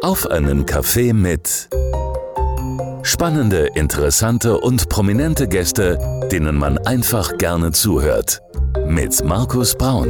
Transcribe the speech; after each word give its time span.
Auf 0.00 0.30
einen 0.30 0.64
Kaffee 0.64 1.12
mit 1.12 1.68
spannende, 3.02 3.68
interessante 3.74 4.56
und 4.60 4.88
prominente 4.88 5.48
Gäste, 5.48 5.98
denen 6.30 6.56
man 6.56 6.78
einfach 6.78 7.36
gerne 7.36 7.72
zuhört. 7.72 8.40
Mit 8.86 9.24
Markus 9.24 9.74
Braun. 9.76 10.08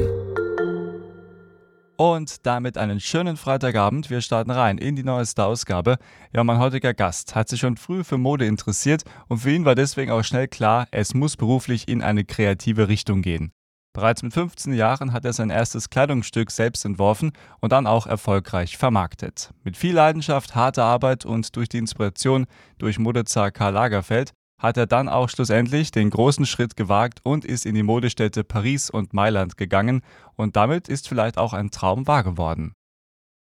Und 1.97 2.45
damit 2.45 2.77
einen 2.77 3.01
schönen 3.01 3.39
Freitagabend. 3.39 4.11
Wir 4.11 4.21
starten 4.21 4.51
rein 4.51 4.77
in 4.77 4.95
die 4.95 5.05
neueste 5.05 5.45
Ausgabe. 5.45 5.97
Ja, 6.35 6.45
mein 6.45 6.59
heutiger 6.59 6.93
Gast 6.93 7.35
hat 7.35 7.49
sich 7.49 7.61
schon 7.61 7.79
früh 7.79 8.05
für 8.05 8.19
Mode 8.19 8.45
interessiert 8.45 9.05
und 9.29 9.39
für 9.39 9.53
ihn 9.53 9.65
war 9.65 9.75
deswegen 9.75 10.13
auch 10.13 10.23
schnell 10.23 10.49
klar, 10.49 10.87
es 10.91 11.15
muss 11.15 11.39
beruflich 11.39 11.89
in 11.89 12.03
eine 12.03 12.27
kreative 12.27 12.89
Richtung 12.89 13.23
gehen. 13.23 13.53
Bereits 13.99 14.23
mit 14.23 14.33
15 14.33 14.75
Jahren 14.75 15.13
hat 15.13 15.25
er 15.25 15.33
sein 15.33 15.51
erstes 15.51 15.91
Kleidungsstück 15.91 16.53
selbst 16.53 16.85
entworfen 16.85 17.33
und 17.59 17.73
dann 17.73 17.89
auch 17.89 18.07
erfolgreich 18.07 18.77
vermarktet. 18.77 19.53
Mit 19.65 19.77
viel 19.77 19.93
Leidenschaft, 19.93 20.55
harter 20.55 20.85
Arbeit 20.85 21.27
und 21.27 21.57
durch 21.57 21.69
die 21.69 21.79
Inspiration 21.79 22.47
durch 22.79 23.01
Modezar 23.01 23.51
Karl 23.51 23.73
Lagerfeld 23.73 24.35
hat 24.57 24.77
er 24.77 24.87
dann 24.87 25.09
auch 25.09 25.29
schlussendlich 25.29 25.91
den 25.91 26.11
großen 26.11 26.47
Schritt 26.47 26.77
gewagt 26.77 27.19
und 27.25 27.45
ist 27.45 27.67
in 27.67 27.75
die 27.75 27.83
Modestädte 27.83 28.45
Paris 28.45 28.89
und 28.89 29.15
Mailand 29.15 29.57
gegangen 29.57 30.03
und 30.37 30.55
damit 30.55 30.87
ist 30.87 31.09
vielleicht 31.09 31.37
auch 31.37 31.53
ein 31.53 31.73
Traum 31.73 32.07
wahr 32.07 32.23
geworden. 32.23 32.75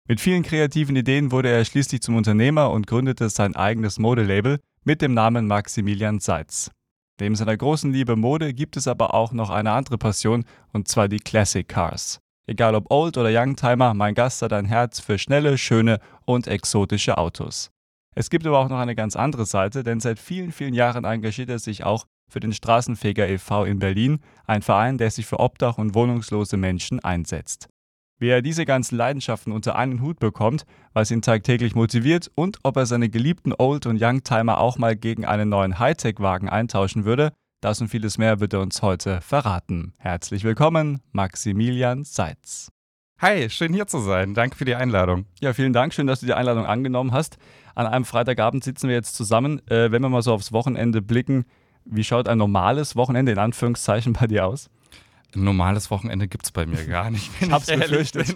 Mit 0.09 0.23
vielen 0.23 0.42
kreativen 0.42 0.97
Ideen 0.97 1.33
wurde 1.33 1.50
er 1.50 1.66
schließlich 1.66 2.00
zum 2.00 2.16
Unternehmer 2.16 2.70
und 2.70 2.86
gründete 2.86 3.28
sein 3.28 3.55
eigenes 3.56 3.98
Modelabel 3.98 4.61
mit 4.84 5.02
dem 5.02 5.12
Namen 5.12 5.48
Maximilian 5.48 6.19
Seitz. 6.19 6.70
Neben 7.19 7.34
seiner 7.34 7.56
großen 7.56 7.93
Liebe 7.93 8.15
Mode 8.15 8.52
gibt 8.52 8.77
es 8.77 8.87
aber 8.87 9.15
auch 9.15 9.33
noch 9.33 9.48
eine 9.48 9.73
andere 9.73 9.97
Passion, 9.97 10.45
und 10.73 10.88
zwar 10.88 11.09
die 11.09 11.19
Classic 11.19 11.66
Cars. 11.66 12.20
Egal 12.47 12.75
ob 12.75 12.91
Old 12.91 13.16
oder 13.16 13.30
Youngtimer, 13.33 13.95
mein 13.95 14.15
Gast 14.15 14.42
hat 14.42 14.52
ein 14.52 14.66
Herz 14.66 15.01
für 15.01 15.19
schnelle, 15.19 15.59
schöne 15.59 15.98
und 16.27 16.47
exotische 16.47 17.19
Autos. 17.19 17.70
Es 18.15 18.30
gibt 18.30 18.47
aber 18.47 18.59
auch 18.59 18.69
noch 18.69 18.79
eine 18.79 18.95
ganz 18.95 19.17
andere 19.17 19.47
Seite, 19.47 19.83
denn 19.83 20.00
seit 20.00 20.19
vielen, 20.19 20.53
vielen 20.53 20.75
Jahren 20.75 21.05
engagiert 21.05 21.48
er 21.50 21.58
sich 21.58 21.84
auch 21.84 22.06
für 22.31 22.41
den 22.41 22.53
Straßenfeger 22.53 23.28
e.V. 23.28 23.64
in 23.64 23.78
Berlin, 23.78 24.20
ein 24.47 24.62
Verein, 24.62 24.98
der 24.98 25.11
sich 25.11 25.27
für 25.27 25.41
Obdach- 25.41 25.78
und 25.78 25.95
wohnungslose 25.95 26.56
Menschen 26.56 27.01
einsetzt. 27.01 27.69
Wie 28.19 28.28
er 28.28 28.41
diese 28.41 28.64
ganzen 28.64 28.97
Leidenschaften 28.97 29.53
unter 29.53 29.77
einen 29.77 30.00
Hut 30.00 30.19
bekommt, 30.19 30.64
was 30.95 31.11
ihn 31.11 31.20
tagtäglich 31.20 31.75
motiviert 31.75 32.31
und 32.34 32.58
ob 32.62 32.78
er 32.78 32.86
seine 32.86 33.11
geliebten 33.11 33.53
Old- 33.53 33.84
und 33.84 34.03
Youngtimer 34.03 34.58
auch 34.58 34.78
mal 34.78 34.97
gegen 34.97 35.27
einen 35.27 35.50
neuen 35.50 35.78
Hightech-Wagen 35.78 36.48
eintauschen 36.48 37.05
würde, 37.05 37.33
das 37.61 37.81
und 37.83 37.89
vieles 37.89 38.17
mehr 38.17 38.41
wird 38.41 38.55
er 38.55 38.61
uns 38.61 38.81
heute 38.81 39.20
verraten. 39.20 39.92
Herzlich 39.98 40.45
willkommen, 40.45 41.03
Maximilian 41.12 42.05
Seitz. 42.05 42.70
Hi, 43.19 43.50
schön 43.50 43.75
hier 43.75 43.86
zu 43.86 43.98
sein. 43.98 44.33
Danke 44.33 44.56
für 44.56 44.64
die 44.64 44.75
Einladung. 44.75 45.27
Ja, 45.41 45.53
vielen 45.53 45.75
Dank. 45.75 45.92
Schön, 45.92 46.06
dass 46.06 46.20
du 46.20 46.27
die 46.27 46.34
Einladung 46.34 46.64
angenommen 46.64 47.12
hast. 47.12 47.36
An 47.75 47.86
einem 47.86 48.06
Freitagabend 48.06 48.64
sitzen 48.64 48.89
wir 48.89 48.95
jetzt 48.95 49.14
zusammen. 49.14 49.61
Äh, 49.69 49.91
wenn 49.91 50.01
wir 50.01 50.08
mal 50.08 50.23
so 50.23 50.33
aufs 50.33 50.53
Wochenende 50.53 51.03
blicken, 51.03 51.45
wie 51.84 52.05
schaut 52.05 52.28
ein 52.28 52.39
normales 52.39 52.97
Wochenende 52.97 53.33
in 53.33 53.39
Anführungszeichen 53.39 54.14
bei 54.14 54.27
dir 54.27 54.47
aus? 54.47 54.70
Ein 55.37 55.45
normales 55.45 55.91
Wochenende 55.91 56.27
gibt 56.29 56.47
es 56.47 56.51
bei 56.53 56.67
mir 56.67 56.84
gar 56.87 57.11
nicht. 57.11 57.31
ich 57.41 57.51
hab's 57.51 57.67
befürchtet. 57.67 58.34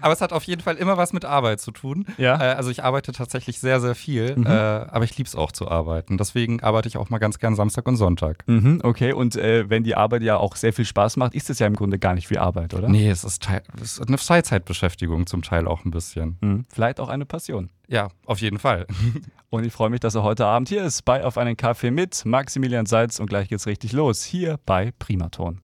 Aber 0.00 0.12
es 0.12 0.20
hat 0.20 0.32
auf 0.32 0.44
jeden 0.44 0.62
Fall 0.62 0.76
immer 0.76 0.96
was 0.96 1.12
mit 1.12 1.24
Arbeit 1.24 1.60
zu 1.60 1.72
tun. 1.72 2.06
Ja. 2.18 2.36
Äh, 2.40 2.54
also 2.54 2.70
ich 2.70 2.82
arbeite 2.84 3.12
tatsächlich 3.12 3.58
sehr, 3.60 3.80
sehr 3.80 3.94
viel, 3.94 4.36
Mhm. 4.36 4.46
äh, 4.46 4.50
aber 4.50 5.04
ich 5.04 5.16
liebe 5.18 5.26
es 5.26 5.34
auch 5.34 5.52
zu 5.52 5.68
arbeiten. 5.68 6.16
Deswegen 6.18 6.62
arbeite 6.62 6.88
ich 6.88 6.96
auch 6.96 7.10
mal 7.10 7.18
ganz 7.18 7.38
gern 7.38 7.54
Samstag 7.56 7.86
und 7.88 7.96
Sonntag. 7.96 8.44
Mhm, 8.46 8.80
okay, 8.84 9.12
und 9.12 9.36
äh, 9.36 9.68
wenn 9.68 9.82
die 9.82 9.94
Arbeit 9.96 10.22
ja 10.22 10.36
auch 10.36 10.56
sehr 10.56 10.72
viel 10.72 10.84
Spaß 10.84 11.16
macht, 11.16 11.34
ist 11.34 11.50
es 11.50 11.58
ja 11.58 11.66
im 11.66 11.74
Grunde 11.74 11.98
gar 11.98 12.14
nicht 12.14 12.28
viel 12.28 12.38
Arbeit, 12.38 12.74
oder? 12.74 12.88
Nee, 12.88 13.10
es 13.10 13.24
ist, 13.24 13.48
es 13.82 13.98
ist 13.98 14.06
eine 14.08 14.18
Freizeitbeschäftigung 14.18 15.26
zum 15.26 15.42
Teil 15.42 15.66
auch 15.66 15.84
ein 15.84 15.90
bisschen. 15.90 16.38
Mhm, 16.40 16.64
vielleicht 16.72 17.00
auch 17.00 17.08
eine 17.08 17.26
Passion. 17.26 17.70
Ja, 17.88 18.08
auf 18.26 18.40
jeden 18.40 18.58
Fall. 18.58 18.86
Und 19.50 19.66
ich 19.66 19.72
freue 19.72 19.90
mich, 19.90 19.98
dass 19.98 20.14
er 20.14 20.22
heute 20.22 20.46
Abend 20.46 20.68
hier 20.68 20.84
ist 20.84 21.04
bei 21.04 21.24
Auf 21.24 21.36
einen 21.36 21.56
Kaffee 21.56 21.90
mit 21.90 22.24
Maximilian 22.24 22.86
Seitz 22.86 23.18
und 23.18 23.26
gleich 23.28 23.48
geht's 23.48 23.66
richtig 23.66 23.90
los 23.92 24.22
hier 24.22 24.60
bei 24.64 24.92
Primaton. 25.00 25.60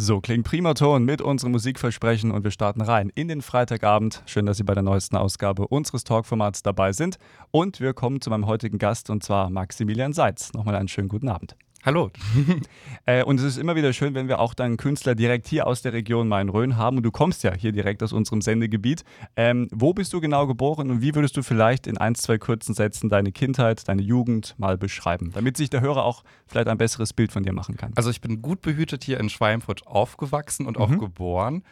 So 0.00 0.20
klingt 0.20 0.46
Primaton 0.46 1.04
mit 1.04 1.20
unserem 1.20 1.50
Musikversprechen 1.50 2.30
und 2.30 2.44
wir 2.44 2.52
starten 2.52 2.82
rein 2.82 3.10
in 3.16 3.26
den 3.26 3.42
Freitagabend. 3.42 4.22
Schön, 4.26 4.46
dass 4.46 4.58
Sie 4.58 4.62
bei 4.62 4.74
der 4.74 4.84
neuesten 4.84 5.16
Ausgabe 5.16 5.66
unseres 5.66 6.04
Talkformats 6.04 6.62
dabei 6.62 6.92
sind. 6.92 7.18
Und 7.50 7.80
wir 7.80 7.94
kommen 7.94 8.20
zu 8.20 8.30
meinem 8.30 8.46
heutigen 8.46 8.78
Gast 8.78 9.10
und 9.10 9.24
zwar 9.24 9.50
Maximilian 9.50 10.12
Seitz. 10.12 10.52
Nochmal 10.52 10.76
einen 10.76 10.86
schönen 10.86 11.08
guten 11.08 11.28
Abend. 11.28 11.56
Hallo. 11.84 12.10
Äh, 13.06 13.24
und 13.24 13.38
es 13.40 13.44
ist 13.44 13.56
immer 13.56 13.74
wieder 13.74 13.94
schön, 13.94 14.12
wenn 14.12 14.28
wir 14.28 14.38
auch 14.38 14.52
deinen 14.52 14.76
Künstler 14.76 15.14
direkt 15.14 15.48
hier 15.48 15.66
aus 15.66 15.80
der 15.80 15.94
Region 15.94 16.28
Main-Rhön 16.28 16.76
haben. 16.76 16.98
Und 16.98 17.04
du 17.04 17.10
kommst 17.10 17.42
ja 17.42 17.54
hier 17.54 17.72
direkt 17.72 18.02
aus 18.02 18.12
unserem 18.12 18.42
Sendegebiet. 18.42 19.02
Ähm, 19.34 19.66
wo 19.72 19.94
bist 19.94 20.12
du 20.12 20.20
genau 20.20 20.46
geboren 20.46 20.90
und 20.90 21.00
wie 21.00 21.14
würdest 21.14 21.34
du 21.38 21.42
vielleicht 21.42 21.86
in 21.86 21.96
ein, 21.96 22.14
zwei 22.16 22.36
kurzen 22.36 22.74
Sätzen 22.74 23.08
deine 23.08 23.32
Kindheit, 23.32 23.88
deine 23.88 24.02
Jugend 24.02 24.54
mal 24.58 24.76
beschreiben, 24.76 25.30
damit 25.32 25.56
sich 25.56 25.70
der 25.70 25.80
Hörer 25.80 26.04
auch 26.04 26.22
vielleicht 26.46 26.68
ein 26.68 26.76
besseres 26.76 27.14
Bild 27.14 27.32
von 27.32 27.44
dir 27.44 27.54
machen 27.54 27.78
kann? 27.78 27.92
Also 27.96 28.10
ich 28.10 28.20
bin 28.20 28.42
gut 28.42 28.60
behütet 28.60 29.04
hier 29.04 29.18
in 29.20 29.30
Schweinfurt 29.30 29.86
aufgewachsen 29.86 30.66
und 30.66 30.76
auch 30.76 30.90
Mhm. 30.90 30.98
geboren. 30.98 31.62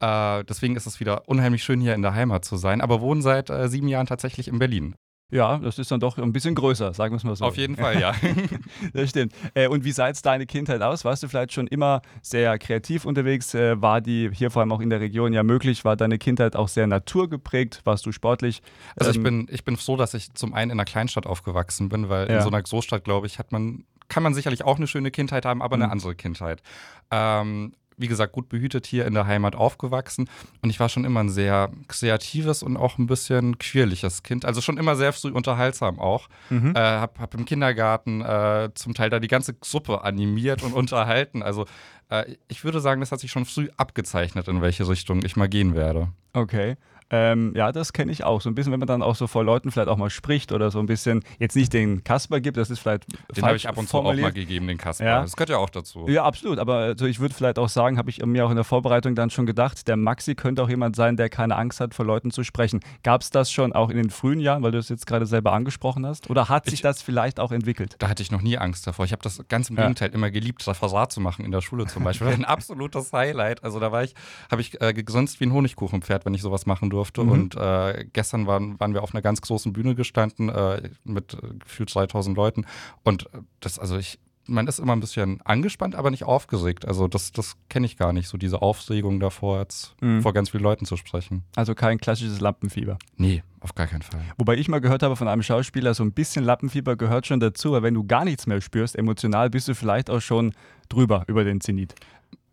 Äh, 0.00 0.44
deswegen 0.44 0.76
ist 0.76 0.86
es 0.86 0.98
wieder 0.98 1.28
unheimlich 1.28 1.62
schön, 1.62 1.82
hier 1.82 1.94
in 1.94 2.00
der 2.00 2.14
Heimat 2.14 2.46
zu 2.46 2.56
sein. 2.56 2.80
Aber 2.80 3.02
wohne 3.02 3.20
seit 3.20 3.50
äh, 3.50 3.68
sieben 3.68 3.88
Jahren 3.88 4.06
tatsächlich 4.06 4.48
in 4.48 4.58
Berlin. 4.58 4.94
Ja, 5.30 5.58
das 5.58 5.78
ist 5.80 5.90
dann 5.90 5.98
doch 5.98 6.18
ein 6.18 6.32
bisschen 6.32 6.54
größer, 6.54 6.94
sagen 6.94 7.12
wir 7.12 7.16
es 7.16 7.24
mal 7.24 7.34
so. 7.34 7.44
Auf 7.46 7.56
jeden 7.56 7.76
Fall, 7.76 7.98
ja. 8.00 8.12
Das 8.92 9.10
stimmt. 9.10 9.32
Äh, 9.54 9.66
und 9.66 9.84
wie 9.84 9.90
sah 9.90 10.06
jetzt 10.06 10.24
deine 10.24 10.46
Kindheit 10.46 10.82
aus? 10.82 11.04
Warst 11.04 11.24
du 11.24 11.28
vielleicht 11.28 11.52
schon 11.52 11.66
immer 11.66 12.00
sehr 12.22 12.56
kreativ 12.58 13.04
unterwegs? 13.04 13.52
Äh, 13.52 13.82
war 13.82 14.00
die 14.00 14.30
hier 14.32 14.52
vor 14.52 14.60
allem 14.62 14.70
auch 14.70 14.80
in 14.80 14.88
der 14.88 15.00
Region 15.00 15.32
ja 15.32 15.42
möglich? 15.42 15.84
War 15.84 15.96
deine 15.96 16.18
Kindheit 16.18 16.54
auch 16.54 16.68
sehr 16.68 16.86
naturgeprägt? 16.86 17.80
Warst 17.84 18.06
du 18.06 18.12
sportlich? 18.12 18.62
Also 18.94 19.10
ich 19.10 19.16
Ähm, 19.16 19.22
bin, 19.24 19.46
ich 19.50 19.64
bin 19.64 19.76
froh, 19.76 19.96
dass 19.96 20.14
ich 20.14 20.32
zum 20.34 20.54
einen 20.54 20.70
in 20.70 20.76
einer 20.78 20.84
Kleinstadt 20.84 21.26
aufgewachsen 21.26 21.88
bin, 21.88 22.08
weil 22.08 22.28
Ja. 22.28 22.36
in 22.36 22.42
so 22.42 22.48
einer 22.48 22.62
Großstadt, 22.62 23.02
glaube 23.02 23.26
ich, 23.26 23.40
hat 23.40 23.50
man, 23.50 23.84
kann 24.08 24.22
man 24.22 24.32
sicherlich 24.32 24.62
auch 24.64 24.76
eine 24.76 24.86
schöne 24.86 25.10
Kindheit 25.10 25.44
haben, 25.44 25.60
aber 25.60 25.76
Mhm. 25.76 25.82
eine 25.82 25.92
andere 25.92 26.14
Kindheit. 26.14 26.62
Ähm, 27.10 27.72
wie 27.96 28.08
gesagt, 28.08 28.32
gut 28.32 28.48
behütet 28.48 28.86
hier 28.86 29.06
in 29.06 29.14
der 29.14 29.26
Heimat 29.26 29.56
aufgewachsen 29.56 30.28
und 30.62 30.70
ich 30.70 30.80
war 30.80 30.88
schon 30.88 31.04
immer 31.04 31.20
ein 31.20 31.30
sehr 31.30 31.70
kreatives 31.88 32.62
und 32.62 32.76
auch 32.76 32.98
ein 32.98 33.06
bisschen 33.06 33.58
quirliges 33.58 34.22
Kind. 34.22 34.44
Also 34.44 34.60
schon 34.60 34.78
immer 34.78 34.96
sehr 34.96 35.12
früh 35.12 35.30
unterhaltsam 35.30 35.98
auch. 35.98 36.28
Mhm. 36.50 36.74
Äh, 36.74 36.80
hab, 36.80 37.18
hab 37.18 37.34
im 37.34 37.44
Kindergarten 37.44 38.20
äh, 38.20 38.70
zum 38.74 38.94
Teil 38.94 39.10
da 39.10 39.20
die 39.20 39.28
ganze 39.28 39.54
Gruppe 39.54 40.02
animiert 40.04 40.62
und 40.62 40.72
unterhalten. 40.74 41.42
Also 41.42 41.66
äh, 42.10 42.36
ich 42.48 42.64
würde 42.64 42.80
sagen, 42.80 43.00
das 43.00 43.12
hat 43.12 43.20
sich 43.20 43.30
schon 43.30 43.46
früh 43.46 43.68
abgezeichnet, 43.76 44.48
in 44.48 44.62
welche 44.62 44.88
Richtung 44.88 45.22
ich 45.24 45.36
mal 45.36 45.48
gehen 45.48 45.74
werde. 45.74 46.08
Okay. 46.32 46.76
Ähm, 47.10 47.52
ja, 47.54 47.70
das 47.70 47.92
kenne 47.92 48.10
ich 48.10 48.24
auch. 48.24 48.40
So 48.40 48.50
ein 48.50 48.54
bisschen, 48.56 48.72
wenn 48.72 48.80
man 48.80 48.88
dann 48.88 49.00
auch 49.02 49.14
so 49.14 49.26
vor 49.28 49.44
Leuten 49.44 49.70
vielleicht 49.70 49.88
auch 49.88 49.96
mal 49.96 50.10
spricht 50.10 50.50
oder 50.50 50.70
so 50.72 50.80
ein 50.80 50.86
bisschen, 50.86 51.22
jetzt 51.38 51.54
nicht 51.54 51.72
den 51.72 52.02
Kasper 52.02 52.40
gibt, 52.40 52.56
das 52.56 52.68
ist 52.68 52.80
vielleicht 52.80 53.04
Den 53.36 53.44
habe 53.44 53.56
ich 53.56 53.68
ab 53.68 53.76
und 53.78 53.88
zu 53.88 53.98
auch 53.98 54.02
mal 54.02 54.32
gegeben, 54.32 54.66
den 54.66 54.76
Kasper. 54.78 55.04
Ja. 55.04 55.22
Das 55.22 55.36
gehört 55.36 55.50
ja 55.50 55.58
auch 55.58 55.70
dazu. 55.70 56.06
Ja, 56.08 56.24
absolut. 56.24 56.58
Aber 56.58 56.74
also 56.78 57.06
ich 57.06 57.20
würde 57.20 57.32
vielleicht 57.34 57.58
auch 57.60 57.68
sagen, 57.68 57.96
habe 57.96 58.10
ich 58.10 58.24
mir 58.26 58.44
auch 58.44 58.50
in 58.50 58.56
der 58.56 58.64
Vorbereitung 58.64 59.14
dann 59.14 59.30
schon 59.30 59.46
gedacht, 59.46 59.86
der 59.86 59.96
Maxi 59.96 60.34
könnte 60.34 60.62
auch 60.64 60.68
jemand 60.68 60.96
sein, 60.96 61.16
der 61.16 61.28
keine 61.28 61.54
Angst 61.56 61.78
hat, 61.78 61.94
vor 61.94 62.04
Leuten 62.04 62.30
zu 62.32 62.42
sprechen. 62.42 62.80
Gab 63.04 63.20
es 63.22 63.30
das 63.30 63.52
schon 63.52 63.72
auch 63.72 63.90
in 63.90 63.96
den 63.96 64.10
frühen 64.10 64.40
Jahren, 64.40 64.64
weil 64.64 64.72
du 64.72 64.78
es 64.78 64.88
jetzt 64.88 65.06
gerade 65.06 65.26
selber 65.26 65.52
angesprochen 65.52 66.04
hast? 66.04 66.28
Oder 66.28 66.48
hat 66.48 66.64
sich 66.64 66.74
Ich- 66.74 66.82
das 66.82 67.02
vielleicht 67.02 67.38
auch 67.38 67.52
entwickelt? 67.52 67.94
Da 68.00 68.08
hatte 68.08 68.22
ich 68.24 68.32
noch 68.32 68.42
nie 68.42 68.58
Angst 68.58 68.84
davor. 68.84 69.04
Ich 69.04 69.12
habe 69.12 69.22
das 69.22 69.40
ganz 69.48 69.70
im 69.70 69.76
Ja. 69.76 69.82
Gegenteil 69.82 70.10
immer 70.12 70.32
geliebt, 70.32 70.66
Referat 70.66 71.12
zu 71.12 71.20
machen 71.20 71.44
in 71.44 71.52
der 71.52 71.60
Schule 71.60 71.86
zum 71.86 72.02
Beispiel. 72.02 72.26
Ein 72.36 72.44
absolutes 72.44 73.12
Highlight. 73.12 73.62
Also 73.62 73.78
da 73.78 73.92
war 73.92 74.02
ich, 74.02 74.14
habe 74.50 74.60
ich 74.60 74.80
äh, 74.80 74.92
gesonst 74.92 75.38
wie 75.38 75.44
ein 75.46 75.52
Honigkuchenpferd, 75.52 76.26
wenn 76.26 76.34
ich 76.34 76.42
sowas 76.42 76.66
machen 76.66 76.90
durfte. 76.90 76.95
Mhm. 77.24 77.30
Und 77.30 77.54
äh, 77.56 78.06
gestern 78.12 78.46
waren, 78.46 78.78
waren 78.80 78.94
wir 78.94 79.02
auf 79.02 79.14
einer 79.14 79.22
ganz 79.22 79.40
großen 79.40 79.72
Bühne 79.72 79.94
gestanden 79.94 80.48
äh, 80.48 80.90
mit 81.04 81.36
gefühlt 81.60 81.90
2000 81.90 82.36
Leuten. 82.36 82.64
Und 83.02 83.28
das, 83.60 83.78
also 83.78 83.96
ich, 83.96 84.18
man 84.48 84.68
ist 84.68 84.78
immer 84.78 84.94
ein 84.94 85.00
bisschen 85.00 85.40
angespannt, 85.42 85.96
aber 85.96 86.10
nicht 86.12 86.22
aufgeregt. 86.24 86.86
Also 86.86 87.08
das, 87.08 87.32
das 87.32 87.56
kenne 87.68 87.84
ich 87.86 87.96
gar 87.96 88.12
nicht, 88.12 88.28
so 88.28 88.38
diese 88.38 88.62
Aufregung 88.62 89.18
davor, 89.18 89.58
jetzt 89.60 89.94
Mhm. 90.00 90.22
vor 90.22 90.32
ganz 90.32 90.50
vielen 90.50 90.62
Leuten 90.62 90.84
zu 90.86 90.96
sprechen. 90.96 91.42
Also 91.56 91.74
kein 91.74 91.98
klassisches 91.98 92.40
Lampenfieber. 92.40 92.96
Nee, 93.16 93.42
auf 93.60 93.74
gar 93.74 93.88
keinen 93.88 94.02
Fall. 94.02 94.20
Wobei 94.38 94.54
ich 94.54 94.68
mal 94.68 94.80
gehört 94.80 95.02
habe 95.02 95.16
von 95.16 95.26
einem 95.26 95.42
Schauspieler, 95.42 95.94
so 95.94 96.04
ein 96.04 96.12
bisschen 96.12 96.44
Lampenfieber 96.44 96.94
gehört 96.96 97.26
schon 97.26 97.40
dazu, 97.40 97.72
weil 97.72 97.82
wenn 97.82 97.94
du 97.94 98.04
gar 98.04 98.24
nichts 98.24 98.46
mehr 98.46 98.60
spürst, 98.60 98.94
emotional 98.96 99.50
bist 99.50 99.66
du 99.66 99.74
vielleicht 99.74 100.10
auch 100.10 100.20
schon 100.20 100.52
drüber 100.88 101.24
über 101.26 101.42
den 101.42 101.60
Zenit. 101.60 101.96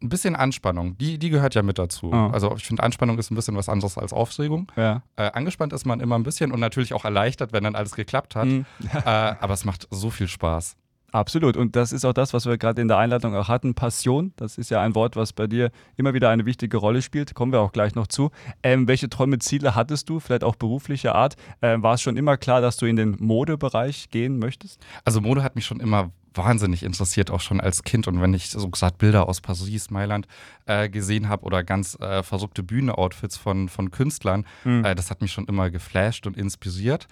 Ein 0.04 0.10
bisschen 0.10 0.36
Anspannung, 0.36 0.98
die, 0.98 1.18
die 1.18 1.30
gehört 1.30 1.56
ja 1.56 1.64
mit 1.64 1.80
dazu. 1.80 2.12
Ah. 2.12 2.30
Also 2.32 2.54
ich 2.58 2.66
finde, 2.66 2.84
Anspannung 2.84 3.18
ist 3.18 3.32
ein 3.32 3.36
bisschen 3.36 3.56
was 3.56 3.70
anderes 3.70 3.98
als 3.98 4.12
Aufregung. 4.12 4.70
Ja. 4.76 5.02
Äh, 5.16 5.32
angespannt 5.32 5.72
ist 5.72 5.86
man 5.86 6.02
immer 6.02 6.16
ein 6.16 6.24
bisschen 6.24 6.52
und 6.52 6.60
natürlich 6.60 6.94
auch 6.94 7.06
erleichtert, 7.06 7.54
wenn 7.54 7.64
dann 7.64 7.76
alles 7.76 7.96
geklappt 7.96 8.36
hat. 8.36 8.48
Mhm. 8.48 8.66
Äh, 8.94 9.10
aber 9.10 9.54
es 9.54 9.66
macht 9.66 9.88
so 9.92 10.10
viel 10.10 10.28
Spaß. 10.28 10.76
Absolut. 11.14 11.58
Und 11.58 11.76
das 11.76 11.94
ist 11.94 12.06
auch 12.06 12.14
das, 12.14 12.34
was 12.34 12.48
wir 12.48 12.58
gerade 12.58 12.82
in 12.82 12.88
der 12.88 12.98
Einleitung 12.98 13.36
auch 13.36 13.48
hatten. 13.48 13.76
Passion, 13.76 14.34
das 14.36 14.58
ist 14.58 14.72
ja 14.72 14.82
ein 14.82 14.96
Wort, 14.96 15.16
was 15.16 15.32
bei 15.32 15.46
dir 15.46 15.72
immer 15.96 16.14
wieder 16.14 16.30
eine 16.30 16.46
wichtige 16.46 16.78
Rolle 16.78 17.04
spielt. 17.04 17.36
Kommen 17.36 17.52
wir 17.52 17.62
auch 17.62 17.72
gleich 17.72 17.94
noch 17.94 18.08
zu. 18.08 18.32
Ähm, 18.64 18.88
welche 18.88 19.10
Träume, 19.10 19.38
Ziele 19.38 19.76
hattest 19.76 20.10
du, 20.10 20.20
vielleicht 20.20 20.44
auch 20.44 20.56
beruflicher 20.56 21.14
Art? 21.14 21.36
Ähm, 21.62 21.84
war 21.84 21.94
es 21.94 22.02
schon 22.02 22.18
immer 22.18 22.36
klar, 22.38 22.62
dass 22.62 22.78
du 22.78 22.88
in 22.88 22.96
den 22.96 23.16
Modebereich 23.20 24.10
gehen 24.10 24.40
möchtest? 24.40 24.84
Also 25.06 25.22
Mode 25.22 25.44
hat 25.44 25.56
mich 25.56 25.66
schon 25.66 25.80
immer 25.80 26.12
wahnsinnig 26.36 26.84
interessiert, 26.84 27.32
auch 27.32 27.42
schon 27.42 27.62
als 27.62 27.84
Kind. 27.84 28.08
Und 28.08 28.22
wenn 28.22 28.34
ich 28.34 28.50
so 28.50 28.70
gesagt 28.70 28.98
Bilder 28.98 29.28
aus 29.28 29.42
Paris, 29.42 29.90
Mailand 29.90 30.28
äh, 30.66 30.90
gesehen 30.90 31.30
habe 31.30 31.46
oder 31.46 31.64
ganz 31.64 31.96
äh, 32.00 32.24
versuchte 32.24 32.64
Bühnenoutfits 32.64 33.38
von, 33.38 33.70
von 33.70 33.92
Künstlern, 33.92 34.46
mhm. 34.64 34.86
äh, 34.86 34.96
das 34.96 35.10
hat 35.10 35.22
mich 35.22 35.32
schon 35.32 35.46
immer 35.46 35.70
geflasht 35.70 36.28
und 36.28 36.38
inspiriert. 36.38 37.08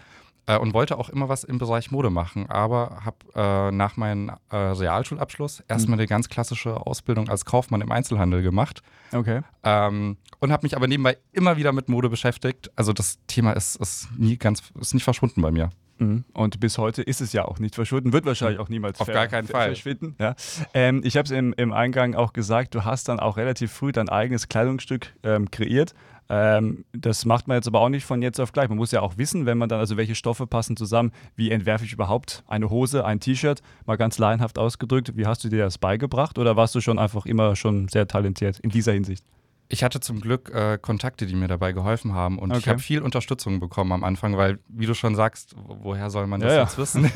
Äh, 0.47 0.57
und 0.57 0.73
wollte 0.73 0.97
auch 0.97 1.09
immer 1.09 1.29
was 1.29 1.43
im 1.43 1.59
Bereich 1.59 1.91
Mode 1.91 2.09
machen, 2.09 2.49
aber 2.49 3.01
habe 3.05 3.17
äh, 3.35 3.71
nach 3.71 3.95
meinem 3.95 4.31
äh, 4.49 4.55
Realschulabschluss 4.55 5.63
erstmal 5.67 5.97
mhm. 5.97 6.01
eine 6.01 6.07
ganz 6.07 6.29
klassische 6.29 6.85
Ausbildung 6.87 7.29
als 7.29 7.45
Kaufmann 7.45 7.81
im 7.81 7.91
Einzelhandel 7.91 8.41
gemacht. 8.41 8.81
Okay. 9.13 9.41
Ähm, 9.63 10.17
und 10.39 10.51
habe 10.51 10.65
mich 10.65 10.75
aber 10.75 10.87
nebenbei 10.87 11.17
immer 11.31 11.57
wieder 11.57 11.71
mit 11.73 11.89
Mode 11.89 12.09
beschäftigt. 12.09 12.71
Also 12.75 12.91
das 12.91 13.19
Thema 13.27 13.51
ist, 13.51 13.75
ist 13.75 14.09
nie 14.17 14.37
ganz, 14.37 14.63
ist 14.79 14.95
nicht 14.95 15.03
verschwunden 15.03 15.41
bei 15.43 15.51
mir. 15.51 15.69
Mhm. 16.01 16.25
Und 16.33 16.59
bis 16.59 16.79
heute 16.79 17.03
ist 17.03 17.21
es 17.21 17.31
ja 17.31 17.45
auch 17.45 17.59
nicht 17.59 17.75
verschwunden, 17.75 18.11
wird 18.11 18.25
wahrscheinlich 18.25 18.59
auch 18.59 18.69
niemals 18.69 18.99
Auf 18.99 19.07
gar 19.07 19.27
keinen 19.27 19.47
Fall. 19.47 19.67
verschwinden. 19.67 20.15
Ja. 20.19 20.35
Ähm, 20.73 21.01
ich 21.03 21.15
habe 21.15 21.25
es 21.25 21.31
im, 21.31 21.53
im, 21.53 21.71
Eingang 21.71 22.15
auch 22.15 22.33
gesagt, 22.33 22.73
du 22.73 22.85
hast 22.85 23.07
dann 23.07 23.19
auch 23.19 23.37
relativ 23.37 23.71
früh 23.71 23.91
dein 23.91 24.09
eigenes 24.09 24.49
Kleidungsstück 24.49 25.13
ähm, 25.21 25.51
kreiert. 25.51 25.93
Ähm, 26.27 26.85
das 26.91 27.25
macht 27.25 27.47
man 27.47 27.57
jetzt 27.57 27.67
aber 27.67 27.81
auch 27.81 27.89
nicht 27.89 28.03
von 28.03 28.23
jetzt 28.23 28.39
auf 28.39 28.51
gleich. 28.51 28.67
Man 28.67 28.79
muss 28.79 28.91
ja 28.91 29.01
auch 29.01 29.17
wissen, 29.17 29.45
wenn 29.45 29.59
man 29.59 29.69
dann, 29.69 29.79
also 29.79 29.95
welche 29.95 30.15
Stoffe 30.15 30.47
passen 30.47 30.75
zusammen, 30.75 31.11
wie 31.35 31.51
entwerfe 31.51 31.85
ich 31.85 31.93
überhaupt 31.93 32.43
eine 32.47 32.71
Hose, 32.71 33.05
ein 33.05 33.19
T-Shirt, 33.19 33.61
mal 33.85 33.97
ganz 33.97 34.17
laienhaft 34.17 34.57
ausgedrückt. 34.57 35.15
Wie 35.15 35.27
hast 35.27 35.43
du 35.43 35.49
dir 35.49 35.59
das 35.59 35.77
beigebracht 35.77 36.39
oder 36.39 36.55
warst 36.55 36.73
du 36.73 36.81
schon 36.81 36.97
einfach 36.97 37.27
immer 37.27 37.55
schon 37.55 37.89
sehr 37.89 38.07
talentiert 38.07 38.59
in 38.59 38.71
dieser 38.71 38.93
Hinsicht? 38.93 39.23
Ich 39.71 39.83
hatte 39.83 40.01
zum 40.01 40.19
Glück 40.19 40.53
äh, 40.53 40.77
Kontakte, 40.77 41.25
die 41.25 41.35
mir 41.35 41.47
dabei 41.47 41.71
geholfen 41.71 42.13
haben 42.13 42.39
und 42.39 42.51
okay. 42.51 42.59
ich 42.59 42.67
habe 42.67 42.79
viel 42.79 43.01
Unterstützung 43.01 43.61
bekommen 43.61 43.93
am 43.93 44.03
Anfang, 44.03 44.35
weil, 44.35 44.59
wie 44.67 44.85
du 44.85 44.93
schon 44.93 45.15
sagst, 45.15 45.55
woher 45.55 46.09
soll 46.09 46.27
man 46.27 46.41
das 46.41 46.53
ja, 46.53 46.61
jetzt 46.61 46.73
ja. 46.73 46.77
wissen, 46.79 47.11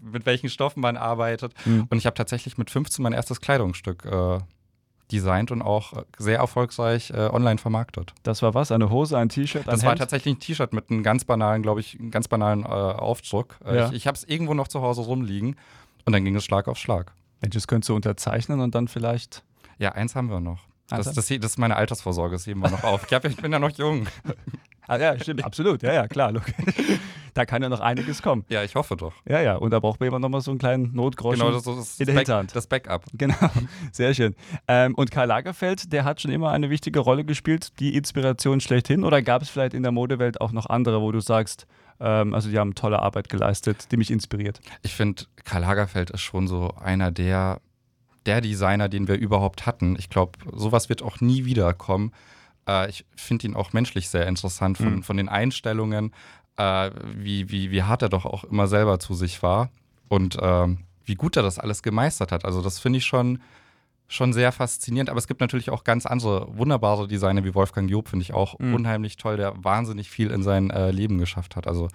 mit 0.02 0.26
welchen 0.26 0.50
Stoffen 0.50 0.80
man 0.80 0.96
arbeitet. 0.96 1.54
Mhm. 1.64 1.86
Und 1.88 1.98
ich 1.98 2.06
habe 2.06 2.14
tatsächlich 2.14 2.58
mit 2.58 2.68
15 2.70 3.00
mein 3.00 3.12
erstes 3.12 3.40
Kleidungsstück 3.40 4.04
äh, 4.06 4.38
designt 5.12 5.52
und 5.52 5.62
auch 5.62 5.92
sehr 6.18 6.38
erfolgreich 6.38 7.10
äh, 7.10 7.28
online 7.32 7.58
vermarktet. 7.58 8.12
Das 8.24 8.42
war 8.42 8.54
was? 8.54 8.72
Eine 8.72 8.90
Hose, 8.90 9.16
ein 9.16 9.28
T-Shirt? 9.28 9.66
Das 9.66 9.84
war 9.84 9.94
tatsächlich 9.94 10.34
ein 10.34 10.40
T-Shirt 10.40 10.72
mit 10.72 10.90
einem 10.90 11.04
ganz 11.04 11.24
banalen, 11.24 11.62
glaube 11.62 11.80
ich, 11.80 11.96
ganz 12.10 12.26
banalen 12.26 12.64
äh, 12.64 12.66
Aufdruck. 12.66 13.56
Äh, 13.64 13.76
ja. 13.76 13.88
Ich, 13.88 13.94
ich 13.94 14.06
habe 14.08 14.16
es 14.16 14.24
irgendwo 14.24 14.54
noch 14.54 14.66
zu 14.66 14.82
Hause 14.82 15.02
rumliegen 15.02 15.54
und 16.04 16.12
dann 16.12 16.24
ging 16.24 16.34
es 16.34 16.44
Schlag 16.44 16.66
auf 16.66 16.76
Schlag. 16.76 17.12
Mensch, 17.40 17.54
das 17.54 17.68
könntest 17.68 17.88
du 17.90 17.94
unterzeichnen 17.94 18.60
und 18.60 18.74
dann 18.74 18.88
vielleicht. 18.88 19.44
Ja, 19.78 19.92
eins 19.92 20.16
haben 20.16 20.28
wir 20.28 20.40
noch. 20.40 20.68
Das, 20.88 21.12
das, 21.12 21.26
das, 21.26 21.30
ist 21.30 21.58
meine 21.58 21.76
Altersvorsorge, 21.76 22.36
das 22.36 22.46
heben 22.46 22.60
wir 22.60 22.70
noch 22.70 22.82
auf. 22.82 23.04
Ich, 23.06 23.12
hab, 23.12 23.24
ich 23.24 23.36
bin 23.36 23.52
ja 23.52 23.58
noch 23.58 23.70
jung. 23.70 24.06
Ah, 24.88 24.96
ja, 24.96 25.18
stimmt, 25.20 25.44
absolut. 25.44 25.82
Ja, 25.82 25.92
ja, 25.92 26.08
klar. 26.08 26.32
Da 27.34 27.44
kann 27.44 27.62
ja 27.62 27.68
noch 27.68 27.80
einiges 27.80 28.22
kommen. 28.22 28.44
Ja, 28.48 28.64
ich 28.64 28.74
hoffe 28.74 28.96
doch. 28.96 29.12
Ja, 29.28 29.40
ja. 29.40 29.56
Und 29.56 29.70
da 29.70 29.78
braucht 29.78 30.00
man 30.00 30.08
immer 30.08 30.18
noch 30.18 30.30
mal 30.30 30.40
so 30.40 30.50
einen 30.50 30.58
kleinen 30.58 30.94
Notgroschen 30.94 31.38
genau, 31.40 31.52
das, 31.52 31.62
das 31.62 32.00
in 32.00 32.06
der 32.06 32.14
Back, 32.14 32.20
Hinterhand. 32.20 32.56
Das 32.56 32.66
Backup. 32.66 33.04
Genau, 33.12 33.36
sehr 33.92 34.12
schön. 34.14 34.34
Ähm, 34.66 34.94
und 34.94 35.10
Karl 35.10 35.28
Lagerfeld, 35.28 35.92
der 35.92 36.04
hat 36.04 36.20
schon 36.20 36.32
immer 36.32 36.50
eine 36.50 36.70
wichtige 36.70 37.00
Rolle 37.00 37.24
gespielt, 37.24 37.78
die 37.80 37.94
Inspiration 37.94 38.60
schlechthin. 38.60 39.04
Oder 39.04 39.22
gab 39.22 39.42
es 39.42 39.50
vielleicht 39.50 39.74
in 39.74 39.82
der 39.82 39.92
Modewelt 39.92 40.40
auch 40.40 40.52
noch 40.52 40.66
andere, 40.66 41.00
wo 41.00 41.12
du 41.12 41.20
sagst, 41.20 41.66
ähm, 42.00 42.34
also 42.34 42.48
die 42.48 42.58
haben 42.58 42.74
tolle 42.74 43.00
Arbeit 43.00 43.28
geleistet, 43.28 43.92
die 43.92 43.98
mich 43.98 44.10
inspiriert? 44.10 44.60
Ich 44.82 44.94
finde, 44.94 45.24
Karl 45.44 45.62
Lagerfeld 45.62 46.10
ist 46.10 46.22
schon 46.22 46.48
so 46.48 46.74
einer 46.80 47.12
der 47.12 47.60
der 48.26 48.40
Designer, 48.40 48.88
den 48.88 49.08
wir 49.08 49.16
überhaupt 49.16 49.66
hatten. 49.66 49.96
Ich 49.98 50.10
glaube, 50.10 50.38
sowas 50.52 50.88
wird 50.88 51.02
auch 51.02 51.20
nie 51.20 51.44
wiederkommen. 51.44 52.12
Äh, 52.68 52.90
ich 52.90 53.04
finde 53.16 53.46
ihn 53.46 53.56
auch 53.56 53.72
menschlich 53.72 54.08
sehr 54.08 54.26
interessant 54.26 54.78
von, 54.78 54.96
mhm. 54.96 55.02
von 55.02 55.16
den 55.16 55.28
Einstellungen, 55.28 56.12
äh, 56.56 56.90
wie, 57.16 57.50
wie, 57.50 57.70
wie 57.70 57.82
hart 57.82 58.02
er 58.02 58.08
doch 58.08 58.26
auch 58.26 58.44
immer 58.44 58.66
selber 58.68 58.98
zu 58.98 59.14
sich 59.14 59.42
war 59.42 59.70
und 60.08 60.36
äh, 60.36 60.66
wie 61.04 61.14
gut 61.14 61.36
er 61.36 61.42
das 61.42 61.58
alles 61.58 61.82
gemeistert 61.82 62.32
hat. 62.32 62.44
Also 62.44 62.60
das 62.60 62.78
finde 62.78 62.98
ich 62.98 63.06
schon, 63.06 63.40
schon 64.08 64.32
sehr 64.32 64.52
faszinierend. 64.52 65.08
Aber 65.10 65.18
es 65.18 65.26
gibt 65.26 65.40
natürlich 65.40 65.70
auch 65.70 65.84
ganz 65.84 66.04
andere 66.04 66.46
wunderbare 66.56 67.08
Designer 67.08 67.44
wie 67.44 67.54
Wolfgang 67.54 67.90
Job, 67.90 68.08
finde 68.08 68.24
ich 68.24 68.34
auch 68.34 68.58
mhm. 68.58 68.74
unheimlich 68.74 69.16
toll, 69.16 69.36
der 69.36 69.54
wahnsinnig 69.64 70.10
viel 70.10 70.30
in 70.30 70.42
sein 70.42 70.70
äh, 70.70 70.90
Leben 70.90 71.18
geschafft 71.18 71.56
hat. 71.56 71.66
Also 71.66 71.88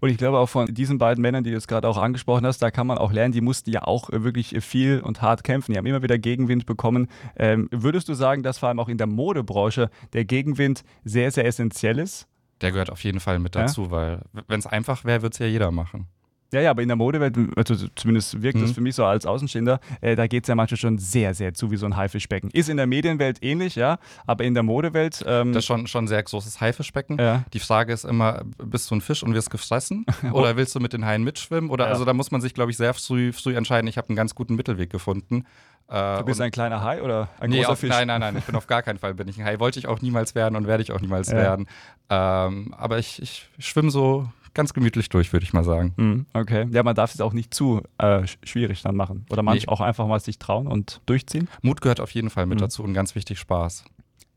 und 0.00 0.10
ich 0.10 0.16
glaube 0.16 0.38
auch 0.38 0.48
von 0.48 0.66
diesen 0.72 0.98
beiden 0.98 1.22
Männern, 1.22 1.44
die 1.44 1.50
du 1.50 1.56
jetzt 1.56 1.68
gerade 1.68 1.88
auch 1.88 1.96
angesprochen 1.96 2.46
hast, 2.46 2.60
da 2.60 2.70
kann 2.70 2.86
man 2.86 2.98
auch 2.98 3.12
lernen, 3.12 3.32
die 3.32 3.40
mussten 3.40 3.70
ja 3.70 3.82
auch 3.82 4.10
wirklich 4.12 4.56
viel 4.60 5.00
und 5.00 5.22
hart 5.22 5.44
kämpfen. 5.44 5.72
Die 5.72 5.78
haben 5.78 5.86
immer 5.86 6.02
wieder 6.02 6.18
Gegenwind 6.18 6.66
bekommen. 6.66 7.08
Ähm, 7.36 7.68
würdest 7.72 8.08
du 8.08 8.14
sagen, 8.14 8.42
dass 8.42 8.58
vor 8.58 8.68
allem 8.68 8.80
auch 8.80 8.88
in 8.88 8.98
der 8.98 9.06
Modebranche 9.06 9.90
der 10.12 10.24
Gegenwind 10.24 10.84
sehr, 11.04 11.30
sehr 11.30 11.46
essentiell 11.46 11.98
ist? 11.98 12.28
Der 12.60 12.72
gehört 12.72 12.90
auf 12.90 13.02
jeden 13.04 13.20
Fall 13.20 13.38
mit 13.38 13.54
dazu, 13.54 13.84
ja? 13.84 13.90
weil 13.90 14.22
wenn 14.48 14.58
es 14.58 14.66
einfach 14.66 15.04
wäre, 15.04 15.22
würde 15.22 15.34
es 15.34 15.38
ja 15.38 15.46
jeder 15.46 15.70
machen. 15.70 16.06
Ja, 16.52 16.62
ja, 16.62 16.70
aber 16.70 16.82
in 16.82 16.88
der 16.88 16.96
Modewelt, 16.96 17.36
also 17.56 17.88
zumindest 17.94 18.40
wirkt 18.40 18.56
mhm. 18.58 18.62
das 18.62 18.72
für 18.72 18.80
mich 18.80 18.94
so 18.94 19.04
als 19.04 19.26
Außenstehender, 19.26 19.80
äh, 20.00 20.16
da 20.16 20.26
geht 20.26 20.44
es 20.44 20.48
ja 20.48 20.54
manchmal 20.54 20.78
schon 20.78 20.96
sehr, 20.96 21.34
sehr 21.34 21.52
zu 21.52 21.70
wie 21.70 21.76
so 21.76 21.84
ein 21.84 21.96
Haifischbecken. 21.96 22.50
Ist 22.52 22.70
in 22.70 22.78
der 22.78 22.86
Medienwelt 22.86 23.42
ähnlich, 23.42 23.74
ja, 23.74 23.98
aber 24.26 24.44
in 24.44 24.54
der 24.54 24.62
Modewelt. 24.62 25.22
Ähm, 25.26 25.52
das 25.52 25.64
ist 25.64 25.66
schon, 25.66 25.86
schon 25.86 26.04
ein 26.04 26.08
sehr 26.08 26.22
großes 26.22 26.60
Haifischbecken. 26.60 27.18
Ja. 27.18 27.44
Die 27.52 27.58
Frage 27.58 27.92
ist 27.92 28.04
immer, 28.04 28.42
bist 28.56 28.90
du 28.90 28.94
ein 28.94 29.02
Fisch 29.02 29.22
und 29.22 29.34
wirst 29.34 29.50
gefressen? 29.50 30.06
oder 30.32 30.56
willst 30.56 30.74
du 30.74 30.80
mit 30.80 30.94
den 30.94 31.04
Haien 31.04 31.22
mitschwimmen? 31.22 31.68
Oder 31.68 31.84
ja. 31.84 31.90
also 31.90 32.06
da 32.06 32.14
muss 32.14 32.30
man 32.30 32.40
sich, 32.40 32.54
glaube 32.54 32.70
ich, 32.70 32.78
sehr 32.78 32.94
früh, 32.94 33.32
früh 33.32 33.54
entscheiden. 33.54 33.86
Ich 33.86 33.98
habe 33.98 34.08
einen 34.08 34.16
ganz 34.16 34.34
guten 34.34 34.54
Mittelweg 34.54 34.88
gefunden. 34.88 35.44
Äh, 35.88 36.18
du 36.18 36.24
bist 36.24 36.40
ein 36.40 36.50
kleiner 36.50 36.82
Hai 36.82 37.02
oder 37.02 37.28
ein 37.40 37.50
nee, 37.50 37.58
großer 37.58 37.72
auf, 37.72 37.78
Fisch? 37.78 37.90
Nein, 37.90 38.08
nein, 38.08 38.20
nein, 38.20 38.36
ich 38.36 38.44
bin 38.44 38.54
auf 38.56 38.66
gar 38.66 38.82
keinen 38.82 38.98
Fall 38.98 39.14
bin 39.14 39.28
ich 39.28 39.38
ein 39.38 39.44
Hai. 39.44 39.58
Wollte 39.58 39.78
ich 39.78 39.86
auch 39.86 40.00
niemals 40.00 40.34
werden 40.34 40.56
und 40.56 40.66
werde 40.66 40.82
ich 40.82 40.92
auch 40.92 41.00
niemals 41.00 41.30
ja. 41.30 41.36
werden. 41.36 41.66
Ähm, 42.08 42.74
aber 42.76 42.98
ich, 42.98 43.20
ich 43.20 43.48
schwimme 43.58 43.90
so 43.90 44.30
ganz 44.54 44.74
gemütlich 44.74 45.08
durch, 45.08 45.32
würde 45.32 45.44
ich 45.44 45.52
mal 45.52 45.64
sagen. 45.64 45.92
Mhm, 45.96 46.26
okay. 46.32 46.66
Ja, 46.70 46.82
man 46.82 46.94
darf 46.94 47.14
es 47.14 47.20
auch 47.20 47.32
nicht 47.32 47.54
zu 47.54 47.82
äh, 47.98 48.26
schwierig 48.44 48.82
dann 48.82 48.96
machen. 48.96 49.26
Oder 49.30 49.42
manch 49.42 49.66
nee. 49.66 49.68
auch 49.68 49.80
einfach 49.80 50.06
mal 50.06 50.20
sich 50.20 50.38
trauen 50.38 50.66
und 50.66 51.00
durchziehen. 51.06 51.48
Mut 51.62 51.80
gehört 51.80 52.00
auf 52.00 52.10
jeden 52.10 52.30
Fall 52.30 52.46
mit 52.46 52.58
mhm. 52.58 52.62
dazu 52.62 52.82
und 52.82 52.94
ganz 52.94 53.14
wichtig 53.14 53.38
Spaß. 53.38 53.84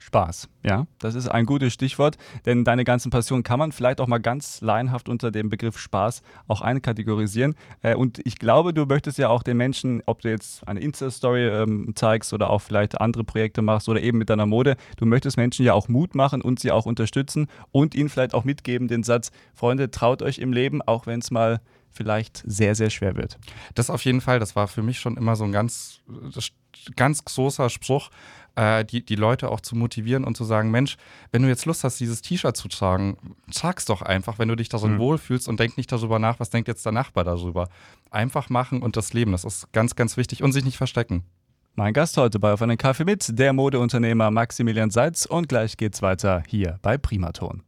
Spaß. 0.01 0.49
Ja, 0.63 0.87
das 0.99 1.15
ist 1.15 1.27
ein 1.27 1.45
gutes 1.45 1.73
Stichwort, 1.73 2.17
denn 2.45 2.63
deine 2.63 2.83
ganzen 2.83 3.11
Passionen 3.11 3.43
kann 3.43 3.59
man 3.59 3.71
vielleicht 3.71 4.01
auch 4.01 4.07
mal 4.07 4.17
ganz 4.17 4.61
laienhaft 4.61 5.09
unter 5.09 5.31
dem 5.31 5.49
Begriff 5.49 5.77
Spaß 5.77 6.23
auch 6.47 6.61
einkategorisieren. 6.61 7.55
Äh, 7.83 7.95
und 7.95 8.19
ich 8.25 8.39
glaube, 8.39 8.73
du 8.73 8.85
möchtest 8.85 9.19
ja 9.19 9.29
auch 9.29 9.43
den 9.43 9.57
Menschen, 9.57 10.01
ob 10.07 10.21
du 10.21 10.29
jetzt 10.29 10.67
eine 10.67 10.79
Insta-Story 10.79 11.47
ähm, 11.47 11.93
zeigst 11.95 12.33
oder 12.33 12.49
auch 12.49 12.61
vielleicht 12.61 12.99
andere 12.99 13.23
Projekte 13.23 13.61
machst 13.61 13.89
oder 13.89 14.01
eben 14.01 14.17
mit 14.17 14.29
deiner 14.29 14.47
Mode, 14.47 14.75
du 14.97 15.05
möchtest 15.05 15.37
Menschen 15.37 15.65
ja 15.65 15.73
auch 15.73 15.87
Mut 15.87 16.15
machen 16.15 16.41
und 16.41 16.59
sie 16.59 16.71
auch 16.71 16.87
unterstützen 16.87 17.47
und 17.71 17.93
ihnen 17.93 18.09
vielleicht 18.09 18.33
auch 18.33 18.43
mitgeben 18.43 18.87
den 18.87 19.03
Satz, 19.03 19.31
Freunde, 19.53 19.91
traut 19.91 20.23
euch 20.23 20.39
im 20.39 20.51
Leben, 20.51 20.81
auch 20.81 21.05
wenn 21.05 21.19
es 21.19 21.29
mal 21.29 21.61
vielleicht 21.91 22.41
sehr, 22.45 22.73
sehr 22.73 22.89
schwer 22.89 23.15
wird. 23.15 23.37
Das 23.75 23.89
auf 23.89 24.03
jeden 24.05 24.21
Fall, 24.21 24.39
das 24.39 24.55
war 24.55 24.67
für 24.67 24.81
mich 24.81 24.99
schon 24.99 25.17
immer 25.17 25.35
so 25.35 25.43
ein 25.43 25.51
ganz, 25.51 25.99
ganz 26.95 27.23
großer 27.25 27.69
Spruch, 27.69 28.09
äh, 28.61 28.85
die, 28.85 29.03
die 29.03 29.15
Leute 29.15 29.49
auch 29.49 29.59
zu 29.59 29.75
motivieren 29.75 30.23
und 30.23 30.37
zu 30.37 30.43
sagen, 30.43 30.69
Mensch, 30.69 30.97
wenn 31.31 31.41
du 31.41 31.47
jetzt 31.47 31.65
Lust 31.65 31.83
hast, 31.83 31.99
dieses 31.99 32.21
T-Shirt 32.21 32.55
zu 32.55 32.67
tragen, 32.67 33.17
trag's 33.51 33.85
doch 33.85 34.03
einfach, 34.03 34.37
wenn 34.37 34.47
du 34.47 34.55
dich 34.55 34.69
da 34.69 34.77
so 34.77 34.87
mhm. 34.87 34.99
wohlfühlst 34.99 35.47
und 35.47 35.59
denk 35.59 35.77
nicht 35.77 35.91
darüber 35.91 36.19
nach, 36.19 36.39
was 36.39 36.51
denkt 36.51 36.67
jetzt 36.67 36.85
der 36.85 36.91
Nachbar 36.91 37.23
darüber. 37.23 37.69
Einfach 38.11 38.49
machen 38.49 38.83
und 38.83 38.97
das 38.97 39.13
Leben, 39.13 39.31
das 39.31 39.45
ist 39.45 39.71
ganz, 39.73 39.95
ganz 39.95 40.15
wichtig 40.15 40.43
und 40.43 40.51
sich 40.51 40.63
nicht 40.63 40.77
verstecken. 40.77 41.23
Mein 41.73 41.93
Gast 41.93 42.17
heute 42.17 42.37
bei 42.37 42.53
Auf 42.53 42.61
einen 42.61 42.77
Kaffee 42.77 43.05
mit, 43.05 43.39
der 43.39 43.53
Modeunternehmer 43.53 44.29
Maximilian 44.29 44.91
Seitz 44.91 45.25
und 45.25 45.49
gleich 45.49 45.77
geht's 45.77 46.01
weiter 46.01 46.43
hier 46.47 46.77
bei 46.81 46.97
Primaton. 46.97 47.63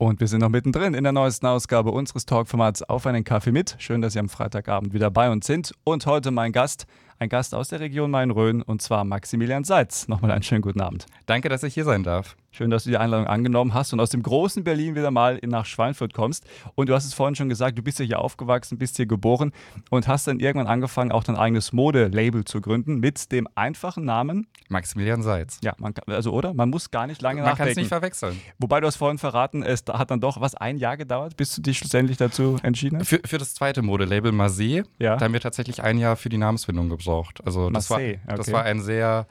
Und 0.00 0.20
wir 0.20 0.28
sind 0.28 0.42
noch 0.42 0.48
mittendrin 0.48 0.94
in 0.94 1.02
der 1.02 1.12
neuesten 1.12 1.46
Ausgabe 1.46 1.90
unseres 1.90 2.24
Talkformats 2.24 2.84
Auf 2.84 3.04
einen 3.06 3.24
Kaffee 3.24 3.50
mit. 3.50 3.74
Schön, 3.78 4.00
dass 4.00 4.12
Sie 4.12 4.20
am 4.20 4.28
Freitagabend 4.28 4.94
wieder 4.94 5.10
bei 5.10 5.28
uns 5.28 5.44
sind. 5.44 5.72
Und 5.82 6.06
heute 6.06 6.30
mein 6.30 6.52
Gast, 6.52 6.86
ein 7.18 7.28
Gast 7.28 7.52
aus 7.52 7.70
der 7.70 7.80
Region 7.80 8.08
Main-Rhön 8.12 8.62
und 8.62 8.80
zwar 8.80 9.02
Maximilian 9.02 9.64
Seitz. 9.64 10.06
Nochmal 10.06 10.30
einen 10.30 10.44
schönen 10.44 10.62
guten 10.62 10.80
Abend. 10.80 11.06
Danke, 11.26 11.48
dass 11.48 11.64
ich 11.64 11.74
hier 11.74 11.84
sein 11.84 12.04
darf. 12.04 12.36
Schön, 12.58 12.70
dass 12.70 12.82
du 12.82 12.90
die 12.90 12.96
Einladung 12.96 13.28
angenommen 13.28 13.72
hast 13.72 13.92
und 13.92 14.00
aus 14.00 14.10
dem 14.10 14.20
großen 14.20 14.64
Berlin 14.64 14.96
wieder 14.96 15.12
mal 15.12 15.38
nach 15.46 15.64
Schweinfurt 15.64 16.12
kommst. 16.12 16.44
Und 16.74 16.88
du 16.88 16.94
hast 16.94 17.04
es 17.04 17.14
vorhin 17.14 17.36
schon 17.36 17.48
gesagt, 17.48 17.78
du 17.78 17.82
bist 17.82 18.00
ja 18.00 18.04
hier 18.04 18.18
aufgewachsen, 18.18 18.78
bist 18.78 18.96
hier 18.96 19.06
geboren 19.06 19.52
und 19.90 20.08
hast 20.08 20.26
dann 20.26 20.40
irgendwann 20.40 20.66
angefangen, 20.66 21.12
auch 21.12 21.22
dein 21.22 21.36
eigenes 21.36 21.72
Modelabel 21.72 22.44
zu 22.44 22.60
gründen 22.60 22.98
mit 22.98 23.30
dem 23.30 23.46
einfachen 23.54 24.04
Namen 24.04 24.48
Maximilian 24.68 25.22
Seitz. 25.22 25.60
Ja, 25.62 25.74
man 25.78 25.94
kann, 25.94 26.12
also 26.12 26.32
oder? 26.32 26.52
Man 26.52 26.68
muss 26.68 26.90
gar 26.90 27.06
nicht 27.06 27.22
lange 27.22 27.42
man 27.42 27.50
nachdenken. 27.50 27.60
Man 27.60 27.66
kann 27.66 27.70
es 27.70 27.76
nicht 27.76 27.88
verwechseln. 27.90 28.40
Wobei 28.58 28.80
du 28.80 28.88
hast 28.88 28.96
vorhin 28.96 29.18
verraten, 29.18 29.62
es 29.62 29.84
hat 29.88 30.10
dann 30.10 30.18
doch 30.18 30.40
was 30.40 30.56
ein 30.56 30.78
Jahr 30.78 30.96
gedauert, 30.96 31.36
bis 31.36 31.54
du 31.54 31.62
dich 31.62 31.78
schlussendlich 31.78 32.16
dazu 32.16 32.56
entschieden 32.64 32.98
hast. 32.98 33.06
Für, 33.06 33.20
für 33.24 33.38
das 33.38 33.54
zweite 33.54 33.82
Modelabel 33.82 34.32
Marseille, 34.32 34.82
ja. 34.98 35.14
da 35.14 35.26
haben 35.26 35.32
wir 35.32 35.40
tatsächlich 35.40 35.84
ein 35.84 35.96
Jahr 35.96 36.16
für 36.16 36.28
die 36.28 36.38
Namensfindung 36.38 36.88
gebraucht. 36.88 37.40
Also 37.46 37.70
das, 37.70 37.88
Marseille, 37.88 38.18
war, 38.24 38.34
okay. 38.34 38.36
das 38.36 38.52
war 38.52 38.64
ein 38.64 38.80
sehr 38.80 39.28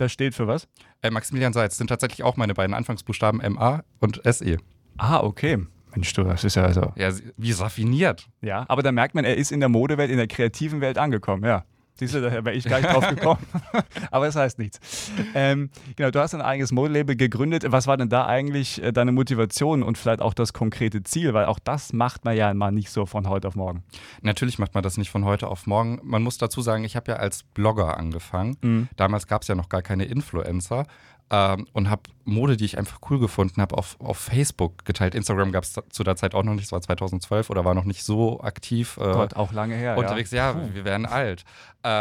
das 0.00 0.12
steht 0.12 0.34
für 0.34 0.46
was? 0.46 0.66
Äh, 1.02 1.10
Maximilian 1.10 1.52
Seitz 1.52 1.76
sind 1.76 1.88
tatsächlich 1.88 2.22
auch 2.22 2.36
meine 2.36 2.54
beiden 2.54 2.74
Anfangsbuchstaben 2.74 3.40
MA 3.54 3.82
und 4.00 4.20
SE. 4.24 4.58
Ah, 4.98 5.20
okay. 5.20 5.58
Mensch, 5.94 6.12
du, 6.12 6.22
das 6.24 6.44
ist 6.44 6.56
ja 6.56 6.64
also. 6.64 6.92
Ja, 6.96 7.12
wie 7.36 7.52
raffiniert. 7.52 8.28
Ja, 8.42 8.64
aber 8.68 8.82
da 8.82 8.92
merkt 8.92 9.14
man, 9.14 9.24
er 9.24 9.36
ist 9.36 9.50
in 9.50 9.60
der 9.60 9.68
Modewelt, 9.68 10.10
in 10.10 10.18
der 10.18 10.28
kreativen 10.28 10.80
Welt 10.80 10.98
angekommen, 10.98 11.44
ja. 11.44 11.64
Siehst 11.96 12.14
du, 12.14 12.22
da 12.22 12.32
wäre 12.32 12.52
ich 12.52 12.64
gar 12.64 12.80
nicht 12.80 12.92
drauf 12.92 13.08
gekommen. 13.08 13.44
Aber 14.10 14.26
es 14.26 14.34
das 14.34 14.42
heißt 14.42 14.58
nichts. 14.58 15.10
Ähm, 15.34 15.70
genau, 15.96 16.10
du 16.10 16.20
hast 16.20 16.34
ein 16.34 16.40
eigenes 16.40 16.72
Modelabel 16.72 17.16
gegründet. 17.16 17.64
Was 17.68 17.86
war 17.86 17.96
denn 17.96 18.08
da 18.08 18.26
eigentlich 18.26 18.82
äh, 18.82 18.92
deine 18.92 19.12
Motivation 19.12 19.82
und 19.82 19.98
vielleicht 19.98 20.22
auch 20.22 20.32
das 20.32 20.52
konkrete 20.52 21.02
Ziel? 21.02 21.34
Weil 21.34 21.44
auch 21.44 21.58
das 21.58 21.92
macht 21.92 22.24
man 22.24 22.36
ja 22.36 22.52
mal 22.54 22.72
nicht 22.72 22.90
so 22.90 23.04
von 23.06 23.28
heute 23.28 23.48
auf 23.48 23.56
morgen. 23.56 23.84
Natürlich 24.22 24.58
macht 24.58 24.74
man 24.74 24.82
das 24.82 24.96
nicht 24.96 25.10
von 25.10 25.24
heute 25.24 25.48
auf 25.48 25.66
morgen. 25.66 26.00
Man 26.02 26.22
muss 26.22 26.38
dazu 26.38 26.62
sagen, 26.62 26.84
ich 26.84 26.96
habe 26.96 27.12
ja 27.12 27.18
als 27.18 27.42
Blogger 27.42 27.98
angefangen. 27.98 28.56
Mhm. 28.62 28.88
Damals 28.96 29.26
gab 29.26 29.42
es 29.42 29.48
ja 29.48 29.54
noch 29.54 29.68
gar 29.68 29.82
keine 29.82 30.04
Influencer 30.04 30.86
ähm, 31.30 31.66
und 31.72 31.88
habe 31.88 32.02
Mode, 32.24 32.56
die 32.56 32.64
ich 32.64 32.76
einfach 32.76 32.98
cool 33.08 33.18
gefunden 33.18 33.62
habe, 33.62 33.78
auf, 33.78 33.96
auf 34.00 34.18
Facebook 34.18 34.84
geteilt. 34.84 35.14
Instagram 35.14 35.52
gab 35.52 35.64
es 35.64 35.74
zu 35.90 36.04
der 36.04 36.16
Zeit 36.16 36.34
auch 36.34 36.42
noch 36.42 36.54
nicht, 36.54 36.64
es 36.64 36.72
war 36.72 36.80
2012 36.80 37.50
oder 37.50 37.64
war 37.64 37.74
noch 37.74 37.84
nicht 37.84 38.04
so 38.04 38.40
aktiv. 38.40 38.96
Äh, 38.96 39.12
Gott, 39.12 39.34
auch 39.34 39.52
lange 39.52 39.74
her. 39.76 39.96
Unterwegs, 39.96 40.32
ja, 40.32 40.52
ja 40.52 40.74
wir 40.74 40.84
werden 40.84 41.06
alt. 41.06 41.44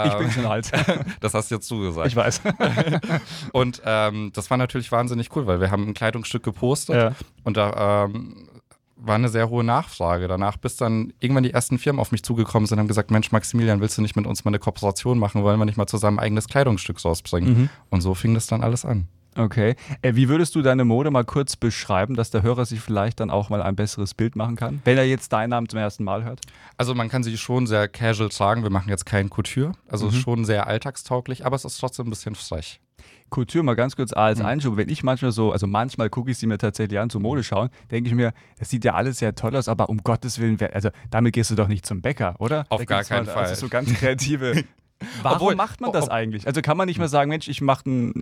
Ich 0.08 0.18
bin 0.18 0.32
schon 0.32 0.46
alt. 0.46 0.72
das 1.20 1.34
hast 1.34 1.52
jetzt 1.52 1.70
du 1.70 1.80
gesagt. 1.80 2.08
Ich 2.08 2.16
weiß. 2.16 2.42
und 3.54 3.82
ähm, 3.86 4.32
das 4.34 4.50
war 4.50 4.58
natürlich 4.58 4.92
wahnsinnig 4.92 5.36
cool, 5.36 5.48
weil 5.48 5.62
wir 5.62 5.72
haben 5.72 5.88
ein 5.88 5.94
Kleidungsstück 5.94 6.44
gepostet 6.44 6.96
ja. 6.96 7.12
und 7.44 7.58
da 7.58 8.06
ähm, 8.06 8.48
war 9.02 9.16
eine 9.16 9.30
sehr 9.30 9.50
hohe 9.50 9.64
Nachfrage 9.64 10.28
danach, 10.28 10.58
bis 10.58 10.76
dann 10.76 11.14
irgendwann 11.20 11.44
die 11.44 11.54
ersten 11.54 11.78
Firmen 11.78 12.00
auf 12.00 12.12
mich 12.12 12.24
zugekommen 12.24 12.68
sind 12.68 12.78
und 12.78 12.82
haben 12.82 12.88
gesagt, 12.88 13.12
Mensch, 13.12 13.32
Maximilian, 13.32 13.82
willst 13.82 13.98
du 13.98 14.02
nicht 14.02 14.16
mit 14.16 14.28
uns 14.28 14.44
mal 14.44 14.50
eine 14.50 14.60
Kooperation 14.60 15.18
machen? 15.18 15.44
Wollen 15.44 15.58
wir 15.58 15.66
nicht 15.66 15.78
mal 15.78 15.88
zusammen 15.88 16.20
ein 16.20 16.26
eigenes 16.26 16.48
Kleidungsstück 16.48 17.04
rausbringen? 17.04 17.50
Mhm. 17.50 17.70
Und 17.90 18.02
so 18.02 18.14
fing 18.14 18.34
das 18.34 18.48
dann 18.48 18.62
alles 18.62 18.86
an. 18.86 19.08
Okay. 19.40 19.76
Äh, 20.02 20.16
wie 20.16 20.28
würdest 20.28 20.54
du 20.56 20.62
deine 20.62 20.84
Mode 20.84 21.12
mal 21.12 21.24
kurz 21.24 21.56
beschreiben, 21.56 22.16
dass 22.16 22.30
der 22.30 22.44
Hörer 22.44 22.66
sich 22.66 22.82
vielleicht 22.82 23.22
dann 23.22 23.30
auch 23.30 23.50
mal 23.50 23.62
ein 23.62 23.76
besseres 23.76 24.14
Bild 24.14 24.36
machen 24.36 24.58
kann, 24.58 24.82
wenn 24.84 24.98
er 24.98 25.06
jetzt 25.06 25.32
deinen 25.32 25.52
Namen 25.52 25.70
zum 25.70 25.80
ersten 25.80 26.04
Mal 26.04 26.26
hört? 26.26 26.42
Also 26.76 26.94
man 26.94 27.08
kann 27.08 27.24
sie 27.24 27.38
schon 27.38 27.66
sehr 27.66 27.88
casual 27.88 28.32
sagen, 28.32 28.64
wir 28.64 28.70
machen 28.70 28.90
jetzt 28.90 29.06
kein 29.06 29.30
Couture, 29.30 29.72
also 29.88 30.08
mhm. 30.08 30.12
schon 30.12 30.46
sehr 30.46 30.68
alltagstauglich, 30.68 31.46
aber 31.46 31.56
es 31.56 31.64
ist 31.64 31.78
trotzdem 31.78 32.08
ein 32.08 32.10
bisschen 32.10 32.36
frech. 32.36 32.82
Kultur 33.30 33.64
mal 33.64 33.76
ganz 33.76 33.96
kurz 33.96 34.12
als 34.12 34.40
mhm. 34.40 34.46
Einschub. 34.46 34.78
Wenn 34.78 34.90
ich 34.90 35.04
manchmal 35.04 35.32
so, 35.32 35.52
also 35.52 35.68
manchmal 35.68 36.10
gucke 36.10 36.32
ich 36.32 36.38
sie 36.38 36.48
mir 36.48 36.58
tatsächlich 36.58 37.00
an, 37.00 37.10
zu 37.10 37.20
Mode 37.20 37.44
schauen, 37.44 37.70
denke 37.92 38.10
ich 38.10 38.16
mir, 38.16 38.34
das 38.58 38.70
sieht 38.70 38.84
ja 38.84 38.96
alles 38.96 39.20
sehr 39.20 39.36
toll 39.36 39.56
aus, 39.56 39.70
aber 39.70 39.90
um 39.90 40.00
Gottes 40.00 40.40
Willen, 40.40 40.58
also 40.74 40.90
damit 41.12 41.34
gehst 41.34 41.52
du 41.52 41.56
doch 41.56 41.68
nicht 41.68 41.86
zum 41.86 42.02
Bäcker, 42.02 42.36
oder? 42.40 42.66
Auf 42.70 42.80
da 42.80 42.86
gar 42.86 43.04
keinen 43.04 43.28
mal, 43.28 43.34
Fall. 43.34 43.46
Also 43.46 43.56
so 43.56 43.70
ganz 43.70 43.94
kreative 44.00 44.64
Warum 45.22 45.36
Obwohl, 45.36 45.56
macht 45.56 45.82
man 45.82 45.92
das 45.92 46.06
ob, 46.06 46.12
eigentlich? 46.12 46.46
Also 46.46 46.62
kann 46.62 46.78
man 46.78 46.88
nicht 46.88 47.00
mehr 47.00 47.08
sagen, 47.08 47.30
Mensch, 47.30 47.48
ich 47.48 47.62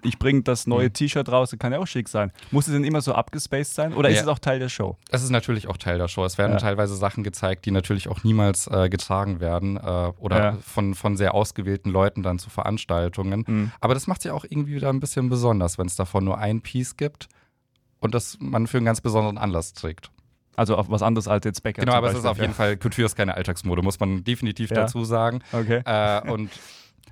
ich 0.03 0.19
bringe 0.19 0.41
das 0.43 0.67
neue. 0.67 0.91
T-Shirt 0.91 1.29
raus, 1.29 1.50
das 1.50 1.60
kann 1.60 1.74
ja 1.74 1.79
auch 1.79 1.88
schick 1.88 2.07
sein. 2.07 2.31
Muss 2.51 2.67
es 2.67 2.74
denn 2.74 2.84
immer 2.84 3.01
so 3.01 3.13
abgespaced 3.13 3.74
sein 3.74 3.93
oder 3.93 4.10
ja. 4.10 4.15
ist 4.15 4.22
es 4.22 4.27
auch 4.27 4.39
Teil 4.39 4.60
der 4.60 4.69
Show? 4.69 4.98
Es 5.10 5.24
ist 5.24 5.29
natürlich 5.29 5.67
auch 5.67 5.77
Teil 5.77 5.98
der 5.98 6.07
Show. 6.07 6.24
Es 6.24 6.38
werden 6.38 6.53
ja. 6.53 6.57
teilweise 6.57 6.96
Sachen 6.96 7.24
gezeigt, 7.24 7.65
die 7.65 7.72
natürlich 7.72 8.07
auch 8.07 8.24
niemals 8.24 8.67
äh, 8.67 8.89
getragen 8.89 9.39
werden 9.39 9.77
äh, 9.77 10.12
oder 10.19 10.38
ja. 10.38 10.57
von, 10.62 10.96
von 10.96 11.17
sehr 11.17 11.34
ausgewählten 11.34 11.89
Leuten 11.89 12.24
dann 12.24 12.39
zu 12.39 12.50
Veranstaltungen. 12.50 13.43
Mhm. 13.48 13.72
Aber 13.79 13.93
das 13.93 14.07
macht 14.07 14.24
ja 14.24 14.34
auch 14.34 14.43
irgendwie 14.43 14.75
wieder 14.75 14.89
ein 14.89 15.00
bisschen 15.00 15.29
besonders, 15.29 15.77
wenn 15.77 15.88
es 15.88 15.96
davon 15.96 16.24
nur 16.24 16.38
ein 16.38 16.62
Piece 16.62 16.98
gibt 16.98 17.27
und 18.00 18.13
das 18.13 18.38
man 18.39 18.67
für 18.67 18.77
einen 18.77 18.86
ganz 18.86 19.01
besonderen 19.01 19.38
Anlass 19.38 19.74
trägt. 19.74 20.12
Also 20.57 20.75
auf 20.75 20.89
was 20.89 21.03
anderes 21.03 21.27
als 21.27 21.45
jetzt 21.45 21.61
Bäcker. 21.61 21.81
Genau, 21.81 21.93
aber 21.93 22.07
Beispiel. 22.07 22.17
es 22.17 22.25
ist 22.25 22.29
auf 22.29 22.39
jeden 22.39 22.53
Fall, 22.53 22.77
Couture 22.77 23.05
ist 23.05 23.15
keine 23.15 23.35
Alltagsmode, 23.35 23.83
muss 23.83 23.99
man 23.99 24.23
definitiv 24.23 24.71
dazu 24.71 25.05
sagen. 25.05 25.41
Okay. 25.53 25.81
Äh, 25.85 26.29
und 26.29 26.49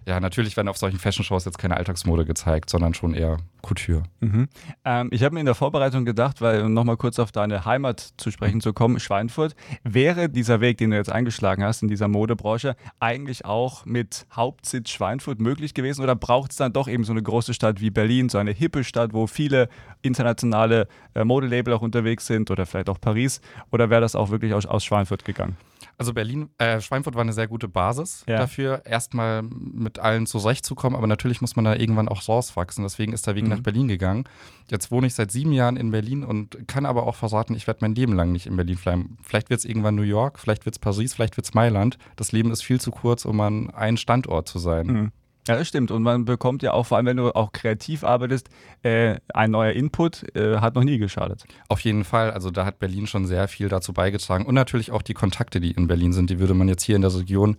ja, 0.06 0.20
natürlich 0.20 0.56
werden 0.56 0.68
auf 0.68 0.78
solchen 0.78 1.00
Fashion-Shows 1.00 1.46
jetzt 1.46 1.58
keine 1.58 1.78
Alltagsmode 1.78 2.26
gezeigt, 2.26 2.70
sondern 2.70 2.94
schon 2.94 3.16
eher 3.16 3.38
Couture. 3.64 4.04
Mhm. 4.20 4.48
Ähm, 4.86 5.10
ich 5.12 5.24
habe 5.24 5.34
mir 5.34 5.40
in 5.40 5.48
der 5.48 5.56
Vorbereitung 5.56 6.06
gedacht, 6.06 6.42
weil 6.42 6.62
um 6.62 6.74
nochmal 6.74 6.98
kurz 6.98 7.18
auf 7.18 7.32
deine 7.32 7.66
Heimat 7.66 8.14
zu 8.18 8.30
sprechen 8.30 8.62
zu 8.62 8.72
kommen, 8.72 9.00
Schweinfurt, 9.00 9.56
wäre 9.84 10.30
dieser 10.30 10.62
Weg, 10.62 10.78
den 10.78 10.92
du 10.92 10.98
jetzt 10.98 11.12
eingeschlagen 11.12 11.64
hast 11.64 11.82
in 11.82 11.88
dieser 11.88 12.08
Modebranche, 12.08 12.76
eigentlich 13.00 13.46
auch 13.46 13.86
mit 13.86 14.28
Hauptsitz 14.32 14.92
Schweinfurt 14.92 15.40
möglich 15.40 15.74
gewesen 15.74 16.04
oder 16.04 16.16
braucht 16.16 16.52
es 16.52 16.58
dann 16.58 16.72
doch 16.72 16.88
eben 16.88 17.04
so 17.04 17.12
eine 17.12 17.24
große 17.24 17.56
Stadt 17.56 17.82
wie 17.82 17.90
Berlin, 17.90 18.30
so 18.30 18.38
eine 18.38 18.52
hippe 18.52 18.84
Stadt, 18.84 19.14
wo 19.14 19.26
viele 19.26 19.70
internationale 20.04 20.88
äh, 21.16 21.24
Modelabel 21.24 21.74
auch 21.74 21.82
unterwegs 21.82 22.28
sind 22.28 22.52
oder 22.52 22.68
vielleicht 22.68 22.90
auch 22.90 23.02
Paris 23.02 23.42
oder 23.72 23.90
wäre 23.90 24.02
das 24.02 24.16
auch 24.16 24.30
wirklich 24.30 24.54
aus, 24.54 24.68
aus 24.68 24.86
Schweinfurt 24.86 25.26
gegangen? 25.26 25.58
Also 25.98 26.14
Berlin, 26.14 26.50
äh, 26.58 26.82
Schweinfurt 26.82 27.16
war 27.16 27.22
eine 27.22 27.34
sehr 27.34 27.48
gute 27.48 27.68
Basis 27.68 28.24
ja. 28.28 28.38
dafür, 28.38 28.86
erstmal 28.86 29.44
mit 29.44 30.00
allen 30.00 30.26
zurechtzukommen, 30.26 30.98
aber 30.98 31.08
natürlich 31.08 31.42
muss 31.42 31.56
man 31.56 31.66
da 31.66 31.76
irgendwann 31.76 32.10
auch 32.10 32.28
rauswachsen. 32.28 32.84
Deswegen 32.84 33.14
ist 33.14 33.28
der 33.28 33.36
Weg 33.36 33.46
mhm. 33.46 33.52
nach 33.52 33.62
Berlin 33.62 33.88
gegangen. 33.88 34.26
Jetzt 34.70 34.92
wohne 34.92 35.08
ich 35.08 35.14
seit 35.14 35.32
sieben 35.32 35.54
Jahren 35.54 35.78
in 35.78 35.92
Berlin 35.92 36.24
und 36.24 36.68
kann 36.68 36.86
aber 36.86 37.08
auch 37.08 37.16
verraten, 37.16 37.56
ich 37.56 37.68
werde 37.68 37.80
mein 37.82 37.96
Leben 37.96 38.14
lang 38.14 38.32
nicht 38.32 38.46
in 38.46 38.56
Berlin 38.58 38.78
bleiben. 38.78 39.18
Vielleicht 39.22 39.50
wird 39.50 39.60
es 39.60 39.66
irgendwann 39.66 39.96
New 39.96 40.02
York, 40.02 40.40
vielleicht 40.40 40.66
wird 40.66 40.76
es 40.76 40.80
Paris, 40.80 41.14
vielleicht 41.14 41.38
wird 41.38 41.46
es 41.46 41.54
Mailand. 41.54 41.98
Das 42.16 42.32
Leben 42.32 42.52
ist 42.52 42.64
viel 42.64 42.82
zu 42.82 42.92
kurz, 42.92 43.26
um 43.26 43.40
an 43.40 43.70
einen 43.70 43.98
Standort 43.98 44.50
zu 44.50 44.60
sein. 44.60 44.88
Mhm. 44.88 45.12
Ja, 45.48 45.56
das 45.56 45.68
stimmt. 45.68 45.92
Und 45.92 46.04
man 46.04 46.26
bekommt 46.26 46.64
ja 46.64 46.74
auch, 46.74 46.86
vor 46.86 46.98
allem 46.98 47.06
wenn 47.06 47.18
du 47.18 47.36
auch 47.36 47.52
kreativ 47.52 48.04
arbeitest, 48.04 48.50
äh, 48.84 49.18
ein 49.34 49.52
neuer 49.52 49.74
Input 49.74 50.24
äh, 50.36 50.58
hat 50.58 50.76
noch 50.76 50.84
nie 50.84 50.98
geschadet. 50.98 51.46
Auf 51.70 51.82
jeden 51.82 52.04
Fall. 52.04 52.32
Also 52.32 52.52
da 52.52 52.66
hat 52.66 52.80
Berlin 52.80 53.08
schon 53.08 53.26
sehr 53.28 53.48
viel 53.48 53.70
dazu 53.70 53.94
beigetragen. 53.94 54.46
Und 54.46 54.56
natürlich 54.56 54.92
auch 54.92 55.02
die 55.02 55.14
Kontakte, 55.14 55.60
die 55.60 55.72
in 55.72 55.88
Berlin 55.88 56.14
sind, 56.14 56.30
die 56.30 56.40
würde 56.40 56.54
man 56.54 56.68
jetzt 56.68 56.84
hier 56.84 56.96
in 56.96 57.02
der 57.02 57.14
Region 57.14 57.58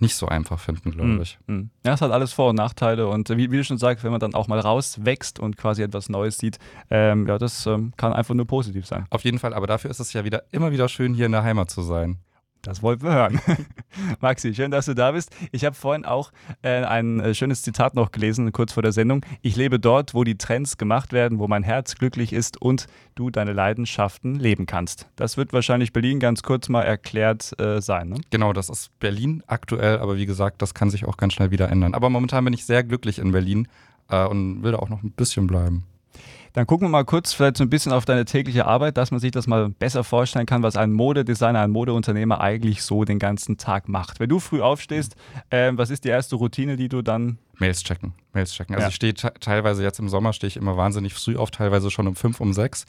nicht 0.00 0.14
so 0.14 0.26
einfach 0.26 0.60
finden, 0.60 0.92
glaube 0.92 1.10
hm, 1.10 1.22
ich. 1.22 1.38
Mm, 1.46 1.62
Ja, 1.84 1.94
es 1.94 2.00
hat 2.00 2.12
alles 2.12 2.32
Vor- 2.32 2.50
und 2.50 2.56
Nachteile. 2.56 3.08
Und 3.08 3.28
wie, 3.30 3.50
wie, 3.50 3.56
du 3.56 3.64
schon 3.64 3.78
sagst, 3.78 4.04
wenn 4.04 4.12
man 4.12 4.20
dann 4.20 4.34
auch 4.34 4.46
mal 4.46 4.60
rauswächst 4.60 5.40
und 5.40 5.56
quasi 5.56 5.82
etwas 5.82 6.08
Neues 6.08 6.38
sieht, 6.38 6.58
ähm, 6.90 7.26
ja, 7.26 7.38
das 7.38 7.66
ähm, 7.66 7.92
kann 7.96 8.12
einfach 8.12 8.34
nur 8.34 8.46
positiv 8.46 8.86
sein. 8.86 9.06
Auf 9.10 9.24
jeden 9.24 9.38
Fall. 9.38 9.54
Aber 9.54 9.66
dafür 9.66 9.90
ist 9.90 10.00
es 10.00 10.12
ja 10.12 10.24
wieder 10.24 10.44
immer 10.52 10.70
wieder 10.70 10.88
schön, 10.88 11.14
hier 11.14 11.26
in 11.26 11.32
der 11.32 11.42
Heimat 11.42 11.70
zu 11.70 11.82
sein. 11.82 12.18
Das 12.62 12.82
wollten 12.82 13.04
wir 13.04 13.12
hören. 13.12 13.40
Maxi, 14.20 14.54
schön, 14.54 14.70
dass 14.70 14.86
du 14.86 14.94
da 14.94 15.12
bist. 15.12 15.34
Ich 15.52 15.64
habe 15.64 15.74
vorhin 15.74 16.04
auch 16.04 16.32
äh, 16.62 16.84
ein 16.84 17.20
äh, 17.20 17.34
schönes 17.34 17.62
Zitat 17.62 17.94
noch 17.94 18.10
gelesen, 18.10 18.50
kurz 18.52 18.72
vor 18.72 18.82
der 18.82 18.92
Sendung. 18.92 19.24
Ich 19.42 19.56
lebe 19.56 19.78
dort, 19.78 20.14
wo 20.14 20.24
die 20.24 20.36
Trends 20.36 20.76
gemacht 20.76 21.12
werden, 21.12 21.38
wo 21.38 21.46
mein 21.46 21.62
Herz 21.62 21.94
glücklich 21.94 22.32
ist 22.32 22.60
und 22.60 22.86
du 23.14 23.30
deine 23.30 23.52
Leidenschaften 23.52 24.34
leben 24.36 24.66
kannst. 24.66 25.08
Das 25.16 25.36
wird 25.36 25.52
wahrscheinlich 25.52 25.92
Berlin 25.92 26.20
ganz 26.20 26.42
kurz 26.42 26.68
mal 26.68 26.82
erklärt 26.82 27.58
äh, 27.60 27.80
sein. 27.80 28.08
Ne? 28.10 28.20
Genau, 28.30 28.52
das 28.52 28.68
ist 28.68 28.90
Berlin 28.98 29.42
aktuell, 29.46 29.98
aber 29.98 30.16
wie 30.16 30.26
gesagt, 30.26 30.60
das 30.62 30.74
kann 30.74 30.90
sich 30.90 31.04
auch 31.04 31.16
ganz 31.16 31.34
schnell 31.34 31.50
wieder 31.50 31.68
ändern. 31.68 31.94
Aber 31.94 32.10
momentan 32.10 32.44
bin 32.44 32.54
ich 32.54 32.64
sehr 32.64 32.82
glücklich 32.84 33.18
in 33.18 33.32
Berlin 33.32 33.68
äh, 34.10 34.24
und 34.24 34.62
will 34.62 34.72
da 34.72 34.78
auch 34.78 34.88
noch 34.88 35.02
ein 35.02 35.12
bisschen 35.12 35.46
bleiben. 35.46 35.84
Dann 36.52 36.66
gucken 36.66 36.86
wir 36.86 36.90
mal 36.90 37.04
kurz 37.04 37.32
vielleicht 37.32 37.56
so 37.56 37.64
ein 37.64 37.70
bisschen 37.70 37.92
auf 37.92 38.04
deine 38.04 38.24
tägliche 38.24 38.66
Arbeit, 38.66 38.96
dass 38.96 39.10
man 39.10 39.20
sich 39.20 39.30
das 39.30 39.46
mal 39.46 39.68
besser 39.68 40.04
vorstellen 40.04 40.46
kann, 40.46 40.62
was 40.62 40.76
ein 40.76 40.92
Modedesigner, 40.92 41.60
ein 41.60 41.70
Modeunternehmer 41.70 42.40
eigentlich 42.40 42.82
so 42.82 43.04
den 43.04 43.18
ganzen 43.18 43.58
Tag 43.58 43.88
macht. 43.88 44.20
Wenn 44.20 44.28
du 44.28 44.40
früh 44.40 44.60
aufstehst, 44.60 45.16
äh, 45.50 45.72
was 45.74 45.90
ist 45.90 46.04
die 46.04 46.08
erste 46.08 46.36
Routine, 46.36 46.76
die 46.76 46.88
du 46.88 47.02
dann 47.02 47.38
Mails 47.58 47.82
checken, 47.82 48.12
Mails 48.32 48.52
checken. 48.52 48.74
Also 48.74 48.84
ja. 48.84 48.88
ich 48.88 48.94
stehe 48.94 49.14
teilweise 49.14 49.82
jetzt 49.82 49.98
im 49.98 50.08
Sommer 50.08 50.32
stehe 50.32 50.48
ich 50.48 50.56
immer 50.56 50.76
wahnsinnig 50.76 51.14
früh 51.14 51.36
auf, 51.36 51.50
teilweise 51.50 51.90
schon 51.90 52.06
um 52.06 52.14
fünf, 52.14 52.40
um 52.40 52.52
sechs. 52.52 52.86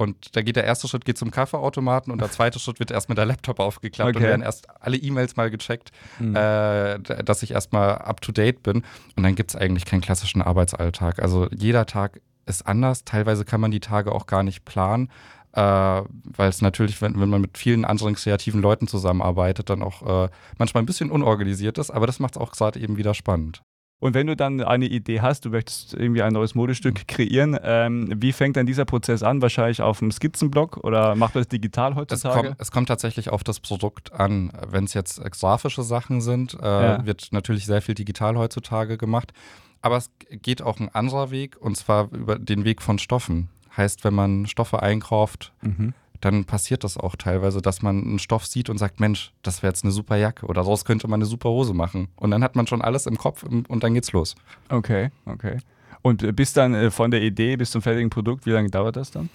Und 0.00 0.34
da 0.34 0.40
geht 0.40 0.56
der 0.56 0.64
erste 0.64 0.88
Schritt 0.88 1.04
geht 1.04 1.18
zum 1.18 1.30
Kaffeeautomaten 1.30 2.10
und 2.10 2.22
der 2.22 2.30
zweite 2.30 2.58
Schritt 2.58 2.80
wird 2.80 2.90
erst 2.90 3.10
mit 3.10 3.18
der 3.18 3.26
Laptop 3.26 3.60
aufgeklappt 3.60 4.16
okay. 4.16 4.24
und 4.24 4.30
werden 4.30 4.42
erst 4.42 4.66
alle 4.80 4.96
E-Mails 4.96 5.36
mal 5.36 5.50
gecheckt, 5.50 5.92
mhm. 6.18 6.34
äh, 6.34 6.98
dass 6.98 7.42
ich 7.42 7.50
erstmal 7.50 7.98
up 7.98 8.22
to 8.22 8.32
date 8.32 8.62
bin. 8.62 8.82
Und 9.16 9.22
dann 9.22 9.34
gibt 9.34 9.50
es 9.50 9.56
eigentlich 9.56 9.84
keinen 9.84 10.00
klassischen 10.00 10.40
Arbeitsalltag. 10.40 11.20
Also 11.20 11.48
jeder 11.50 11.84
Tag 11.84 12.22
ist 12.50 12.66
anders. 12.66 13.04
Teilweise 13.04 13.44
kann 13.44 13.60
man 13.60 13.70
die 13.70 13.80
Tage 13.80 14.12
auch 14.12 14.26
gar 14.26 14.42
nicht 14.42 14.64
planen, 14.64 15.08
äh, 15.52 15.60
weil 15.60 16.48
es 16.48 16.60
natürlich, 16.60 17.00
wenn, 17.00 17.18
wenn 17.20 17.30
man 17.30 17.40
mit 17.40 17.56
vielen 17.58 17.84
anderen 17.84 18.14
kreativen 18.14 18.60
Leuten 18.60 18.86
zusammenarbeitet, 18.86 19.70
dann 19.70 19.82
auch 19.82 20.26
äh, 20.26 20.28
manchmal 20.58 20.82
ein 20.82 20.86
bisschen 20.86 21.10
unorganisiert 21.10 21.78
ist. 21.78 21.90
Aber 21.90 22.06
das 22.06 22.20
macht 22.20 22.36
es 22.36 22.40
auch 22.40 22.52
gerade 22.52 22.78
eben 22.80 22.96
wieder 22.96 23.14
spannend. 23.14 23.62
Und 24.00 24.14
wenn 24.14 24.26
du 24.26 24.34
dann 24.34 24.62
eine 24.62 24.86
Idee 24.86 25.20
hast, 25.20 25.44
du 25.44 25.50
möchtest 25.50 25.92
irgendwie 25.92 26.22
ein 26.22 26.32
neues 26.32 26.54
Modestück 26.54 27.06
kreieren, 27.06 27.56
ähm, 27.62 28.10
wie 28.16 28.32
fängt 28.32 28.56
dann 28.56 28.64
dieser 28.64 28.86
Prozess 28.86 29.22
an? 29.22 29.42
Wahrscheinlich 29.42 29.82
auf 29.82 29.98
dem 29.98 30.10
Skizzenblock 30.10 30.78
oder 30.78 31.14
macht 31.14 31.34
man 31.34 31.42
das 31.42 31.48
digital 31.48 31.94
heutzutage? 31.94 32.38
Es 32.38 32.46
kommt, 32.46 32.60
es 32.60 32.70
kommt 32.70 32.88
tatsächlich 32.88 33.28
auf 33.28 33.44
das 33.44 33.60
Produkt 33.60 34.12
an. 34.14 34.52
Wenn 34.70 34.84
es 34.84 34.94
jetzt 34.94 35.22
grafische 35.22 35.82
Sachen 35.82 36.22
sind, 36.22 36.54
äh, 36.54 36.66
ja. 36.66 37.04
wird 37.06 37.28
natürlich 37.32 37.66
sehr 37.66 37.82
viel 37.82 37.94
digital 37.94 38.38
heutzutage 38.38 38.96
gemacht. 38.96 39.34
Aber 39.82 39.96
es 39.96 40.10
geht 40.30 40.62
auch 40.62 40.78
ein 40.80 40.88
anderer 40.90 41.30
Weg 41.30 41.56
und 41.60 41.76
zwar 41.76 42.12
über 42.12 42.38
den 42.38 42.64
Weg 42.64 42.82
von 42.82 42.98
Stoffen. 42.98 43.48
Heißt, 43.76 44.04
wenn 44.04 44.14
man 44.14 44.46
Stoffe 44.46 44.82
einkauft, 44.82 45.52
mhm. 45.62 45.94
dann 46.20 46.44
passiert 46.44 46.84
das 46.84 46.96
auch 46.96 47.16
teilweise, 47.16 47.62
dass 47.62 47.82
man 47.82 48.02
einen 48.02 48.18
Stoff 48.18 48.46
sieht 48.46 48.68
und 48.68 48.78
sagt, 48.78 49.00
Mensch, 49.00 49.32
das 49.42 49.62
wäre 49.62 49.70
jetzt 49.70 49.84
eine 49.84 49.92
super 49.92 50.16
Jacke 50.16 50.46
oder 50.46 50.62
daraus 50.62 50.84
könnte 50.84 51.08
man 51.08 51.18
eine 51.18 51.26
super 51.26 51.48
Hose 51.48 51.72
machen. 51.72 52.08
Und 52.16 52.30
dann 52.30 52.42
hat 52.42 52.56
man 52.56 52.66
schon 52.66 52.82
alles 52.82 53.06
im 53.06 53.16
Kopf 53.16 53.42
und 53.42 53.82
dann 53.82 53.94
geht's 53.94 54.12
los. 54.12 54.34
Okay, 54.68 55.10
okay. 55.24 55.58
Und 56.02 56.22
äh, 56.22 56.32
bis 56.32 56.52
dann 56.52 56.74
äh, 56.74 56.90
von 56.90 57.10
der 57.10 57.22
Idee 57.22 57.56
bis 57.56 57.70
zum 57.70 57.82
fertigen 57.82 58.10
Produkt, 58.10 58.46
wie 58.46 58.50
lange 58.50 58.70
dauert 58.70 58.96
das 58.96 59.10
dann? 59.10 59.28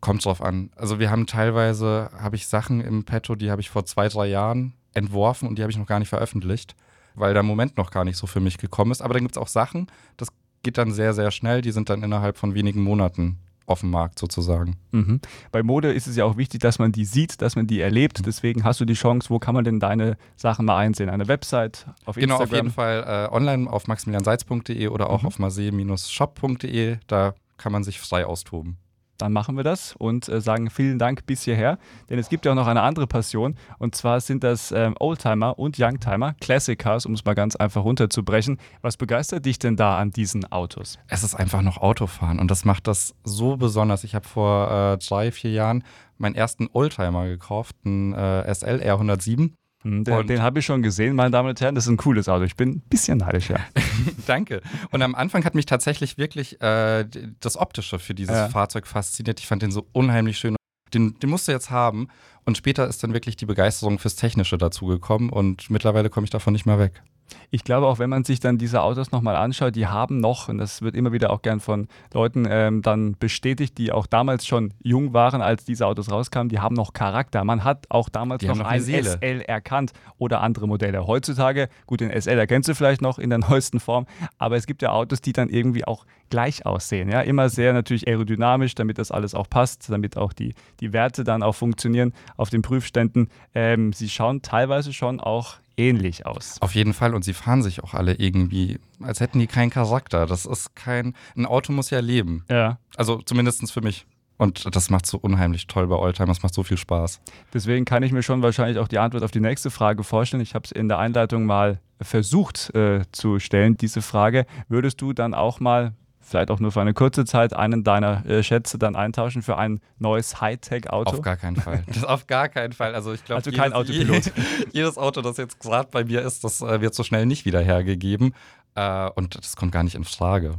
Kommt 0.00 0.24
drauf 0.24 0.42
an. 0.42 0.70
Also 0.76 0.98
wir 0.98 1.10
haben 1.10 1.26
teilweise, 1.26 2.10
habe 2.18 2.36
ich 2.36 2.46
Sachen 2.46 2.80
im 2.80 3.04
Petto, 3.04 3.34
die 3.34 3.50
habe 3.50 3.60
ich 3.60 3.68
vor 3.68 3.84
zwei, 3.84 4.08
drei 4.08 4.26
Jahren 4.26 4.74
entworfen 4.94 5.48
und 5.48 5.58
die 5.58 5.62
habe 5.62 5.70
ich 5.70 5.78
noch 5.78 5.86
gar 5.86 5.98
nicht 5.98 6.08
veröffentlicht 6.08 6.76
weil 7.14 7.34
der 7.34 7.42
Moment 7.42 7.76
noch 7.76 7.90
gar 7.90 8.04
nicht 8.04 8.16
so 8.16 8.26
für 8.26 8.40
mich 8.40 8.58
gekommen 8.58 8.90
ist. 8.90 9.02
Aber 9.02 9.14
dann 9.14 9.22
gibt 9.22 9.36
es 9.36 9.42
auch 9.42 9.48
Sachen, 9.48 9.88
das 10.16 10.28
geht 10.62 10.78
dann 10.78 10.92
sehr, 10.92 11.14
sehr 11.14 11.30
schnell, 11.30 11.62
die 11.62 11.72
sind 11.72 11.88
dann 11.88 12.02
innerhalb 12.02 12.36
von 12.36 12.54
wenigen 12.54 12.82
Monaten 12.82 13.38
auf 13.66 13.80
dem 13.80 13.90
Markt 13.90 14.18
sozusagen. 14.18 14.76
Mhm. 14.92 15.20
Bei 15.52 15.62
Mode 15.62 15.92
ist 15.92 16.06
es 16.06 16.16
ja 16.16 16.24
auch 16.24 16.36
wichtig, 16.36 16.60
dass 16.60 16.78
man 16.78 16.90
die 16.90 17.04
sieht, 17.04 17.42
dass 17.42 17.54
man 17.54 17.66
die 17.66 17.80
erlebt. 17.80 18.24
Deswegen 18.24 18.64
hast 18.64 18.80
du 18.80 18.86
die 18.86 18.94
Chance, 18.94 19.28
wo 19.30 19.38
kann 19.38 19.54
man 19.54 19.64
denn 19.64 19.78
deine 19.78 20.16
Sachen 20.36 20.64
mal 20.64 20.78
einsehen? 20.78 21.10
Eine 21.10 21.28
Website, 21.28 21.86
auf 22.06 22.16
Instagram? 22.16 22.20
Genau, 22.20 22.42
auf 22.44 22.52
jeden 22.52 22.70
Fall 22.70 23.28
äh, 23.30 23.34
online 23.34 23.70
auf 23.70 23.86
maximilianseitz.de 23.86 24.88
oder 24.88 25.10
auch 25.10 25.22
mhm. 25.22 25.28
auf 25.28 25.38
marseille-shop.de. 25.38 26.96
Da 27.06 27.34
kann 27.58 27.72
man 27.72 27.84
sich 27.84 28.00
frei 28.00 28.24
austoben 28.24 28.78
dann 29.18 29.32
machen 29.32 29.56
wir 29.56 29.64
das 29.64 29.94
und 29.96 30.28
äh, 30.28 30.40
sagen 30.40 30.70
vielen 30.70 30.98
Dank 30.98 31.26
bis 31.26 31.42
hierher. 31.42 31.78
Denn 32.08 32.18
es 32.18 32.28
gibt 32.28 32.46
ja 32.46 32.52
auch 32.52 32.56
noch 32.56 32.66
eine 32.66 32.82
andere 32.82 33.06
Passion 33.06 33.56
und 33.78 33.94
zwar 33.94 34.20
sind 34.20 34.44
das 34.44 34.72
ähm, 34.72 34.94
Oldtimer 34.98 35.58
und 35.58 35.78
Youngtimer, 35.78 36.34
Classic 36.40 36.78
Cars, 36.78 37.06
um 37.06 37.12
es 37.12 37.24
mal 37.24 37.34
ganz 37.34 37.56
einfach 37.56 37.84
runterzubrechen. 37.84 38.58
Was 38.82 38.96
begeistert 38.96 39.44
dich 39.44 39.58
denn 39.58 39.76
da 39.76 39.98
an 39.98 40.10
diesen 40.10 40.50
Autos? 40.50 40.98
Es 41.08 41.22
ist 41.22 41.34
einfach 41.34 41.62
noch 41.62 41.78
Autofahren 41.78 42.38
und 42.38 42.50
das 42.50 42.64
macht 42.64 42.86
das 42.86 43.14
so 43.24 43.56
besonders. 43.56 44.04
Ich 44.04 44.14
habe 44.14 44.26
vor 44.26 44.70
äh, 44.70 44.98
drei, 44.98 45.32
vier 45.32 45.50
Jahren 45.50 45.84
meinen 46.18 46.34
ersten 46.34 46.68
Oldtimer 46.72 47.26
gekauft, 47.26 47.76
einen 47.84 48.12
äh, 48.12 48.54
SL 48.54 48.80
R107 48.82 49.36
hm, 49.36 49.54
den, 49.84 50.04
den 50.04 50.42
habe 50.42 50.58
ich 50.58 50.66
schon 50.66 50.82
gesehen, 50.82 51.14
meine 51.14 51.30
Damen 51.30 51.48
und 51.48 51.60
Herren. 51.60 51.74
Das 51.74 51.84
ist 51.84 51.90
ein 51.90 51.96
cooles 51.96 52.28
Auto. 52.28 52.44
Ich 52.44 52.56
bin 52.56 52.70
ein 52.70 52.82
bisschen 52.88 53.18
neidisch, 53.18 53.50
ja. 53.50 53.60
Danke. 54.26 54.60
Und 54.90 55.02
am 55.02 55.14
Anfang 55.14 55.44
hat 55.44 55.54
mich 55.54 55.66
tatsächlich 55.66 56.18
wirklich 56.18 56.60
äh, 56.60 57.04
das 57.40 57.56
Optische 57.56 57.98
für 57.98 58.14
dieses 58.14 58.34
ja. 58.34 58.48
Fahrzeug 58.48 58.86
fasziniert. 58.86 59.38
Ich 59.38 59.46
fand 59.46 59.62
den 59.62 59.70
so 59.70 59.86
unheimlich 59.92 60.38
schön. 60.38 60.56
Den, 60.92 61.18
den 61.20 61.30
musst 61.30 61.46
du 61.46 61.52
jetzt 61.52 61.70
haben. 61.70 62.08
Und 62.44 62.56
später 62.56 62.88
ist 62.88 63.02
dann 63.04 63.12
wirklich 63.12 63.36
die 63.36 63.46
Begeisterung 63.46 63.98
fürs 63.98 64.16
Technische 64.16 64.58
dazugekommen. 64.58 65.30
Und 65.30 65.70
mittlerweile 65.70 66.10
komme 66.10 66.24
ich 66.24 66.30
davon 66.30 66.54
nicht 66.54 66.66
mehr 66.66 66.78
weg. 66.78 67.02
Ich 67.50 67.64
glaube 67.64 67.86
auch, 67.86 67.98
wenn 67.98 68.10
man 68.10 68.24
sich 68.24 68.40
dann 68.40 68.58
diese 68.58 68.82
Autos 68.82 69.10
nochmal 69.10 69.36
anschaut, 69.36 69.76
die 69.76 69.86
haben 69.86 70.20
noch, 70.20 70.48
und 70.48 70.58
das 70.58 70.82
wird 70.82 70.94
immer 70.94 71.12
wieder 71.12 71.30
auch 71.30 71.42
gern 71.42 71.60
von 71.60 71.88
Leuten 72.12 72.46
ähm, 72.48 72.82
dann 72.82 73.16
bestätigt, 73.18 73.78
die 73.78 73.92
auch 73.92 74.06
damals 74.06 74.46
schon 74.46 74.74
jung 74.82 75.12
waren, 75.12 75.40
als 75.40 75.64
diese 75.64 75.86
Autos 75.86 76.10
rauskamen, 76.10 76.48
die 76.48 76.58
haben 76.58 76.74
noch 76.74 76.92
Charakter. 76.92 77.44
Man 77.44 77.64
hat 77.64 77.86
auch 77.90 78.08
damals 78.08 78.40
die 78.40 78.48
noch, 78.48 78.56
noch 78.56 78.66
ein 78.66 78.80
SL 78.80 79.42
erkannt 79.46 79.92
oder 80.18 80.40
andere 80.40 80.66
Modelle. 80.66 81.06
Heutzutage, 81.06 81.68
gut, 81.86 82.00
den 82.00 82.10
SL 82.10 82.38
erkennst 82.38 82.68
du 82.68 82.74
vielleicht 82.74 83.02
noch 83.02 83.18
in 83.18 83.30
der 83.30 83.38
neuesten 83.48 83.80
Form, 83.80 84.06
aber 84.38 84.56
es 84.56 84.66
gibt 84.66 84.82
ja 84.82 84.90
Autos, 84.90 85.20
die 85.20 85.32
dann 85.32 85.48
irgendwie 85.48 85.84
auch 85.84 86.04
gleich 86.30 86.66
aussehen. 86.66 87.08
Ja? 87.08 87.22
Immer 87.22 87.48
sehr 87.48 87.72
natürlich 87.72 88.06
aerodynamisch, 88.06 88.74
damit 88.74 88.98
das 88.98 89.10
alles 89.10 89.34
auch 89.34 89.48
passt, 89.48 89.90
damit 89.90 90.16
auch 90.16 90.32
die, 90.32 90.54
die 90.80 90.92
Werte 90.92 91.24
dann 91.24 91.42
auch 91.42 91.54
funktionieren 91.54 92.12
auf 92.36 92.50
den 92.50 92.62
Prüfständen. 92.62 93.30
Ähm, 93.54 93.92
sie 93.92 94.08
schauen 94.08 94.42
teilweise 94.42 94.92
schon 94.92 95.20
auch 95.20 95.56
ähnlich 95.78 96.26
aus. 96.26 96.60
Auf 96.60 96.74
jeden 96.74 96.92
Fall 96.92 97.14
und 97.14 97.24
sie 97.24 97.34
fahren 97.34 97.62
sich 97.62 97.82
auch 97.82 97.94
alle 97.94 98.14
irgendwie, 98.14 98.78
als 99.00 99.20
hätten 99.20 99.38
die 99.38 99.46
keinen 99.46 99.70
Charakter. 99.70 100.26
Das 100.26 100.46
ist 100.46 100.74
kein, 100.74 101.14
ein 101.36 101.46
Auto 101.46 101.72
muss 101.72 101.90
ja 101.90 102.00
leben. 102.00 102.44
Ja. 102.50 102.78
Also 102.96 103.22
zumindest 103.22 103.72
für 103.72 103.80
mich. 103.80 104.06
Und 104.36 104.74
das 104.74 104.88
macht 104.88 105.04
so 105.04 105.18
unheimlich 105.18 105.66
toll 105.66 105.88
bei 105.88 105.96
Oldtimer, 105.96 106.30
es 106.30 106.42
macht 106.42 106.54
so 106.54 106.62
viel 106.62 106.76
Spaß. 106.76 107.20
Deswegen 107.52 107.84
kann 107.84 108.04
ich 108.04 108.12
mir 108.12 108.22
schon 108.22 108.40
wahrscheinlich 108.40 108.78
auch 108.78 108.86
die 108.86 108.98
Antwort 108.98 109.24
auf 109.24 109.32
die 109.32 109.40
nächste 109.40 109.70
Frage 109.70 110.04
vorstellen. 110.04 110.40
Ich 110.40 110.54
habe 110.54 110.64
es 110.64 110.70
in 110.70 110.88
der 110.88 110.98
Einleitung 110.98 111.44
mal 111.44 111.80
versucht 112.00 112.72
äh, 112.74 113.02
zu 113.10 113.40
stellen, 113.40 113.76
diese 113.76 114.00
Frage. 114.00 114.46
Würdest 114.68 115.00
du 115.00 115.12
dann 115.12 115.34
auch 115.34 115.58
mal 115.58 115.94
vielleicht 116.28 116.50
auch 116.50 116.60
nur 116.60 116.72
für 116.72 116.80
eine 116.80 116.94
kurze 116.94 117.24
Zeit 117.24 117.54
einen 117.54 117.84
deiner 117.84 118.24
äh, 118.26 118.42
Schätze 118.42 118.78
dann 118.78 118.96
eintauschen 118.96 119.42
für 119.42 119.56
ein 119.56 119.80
neues 119.98 120.40
Hightech-Auto? 120.40 121.10
Auf 121.10 121.22
gar 121.22 121.36
keinen 121.36 121.56
Fall. 121.56 121.84
Das 121.92 122.04
auf 122.04 122.26
gar 122.26 122.48
keinen 122.48 122.72
Fall. 122.72 122.94
Also 122.94 123.12
ich 123.12 123.24
glaube, 123.24 123.42
also 123.44 123.50
kein 123.50 123.72
Autopilot. 123.72 124.32
jedes 124.72 124.98
Auto, 124.98 125.20
das 125.20 125.36
jetzt 125.36 125.58
gerade 125.60 125.88
bei 125.90 126.04
mir 126.04 126.22
ist, 126.22 126.44
das 126.44 126.60
äh, 126.60 126.80
wird 126.80 126.94
so 126.94 127.02
schnell 127.02 127.26
nicht 127.26 127.44
wieder 127.44 127.60
hergegeben. 127.60 128.34
Äh, 128.74 129.10
und 129.10 129.36
das 129.36 129.56
kommt 129.56 129.72
gar 129.72 129.82
nicht 129.82 129.94
in 129.94 130.04
Frage. 130.04 130.58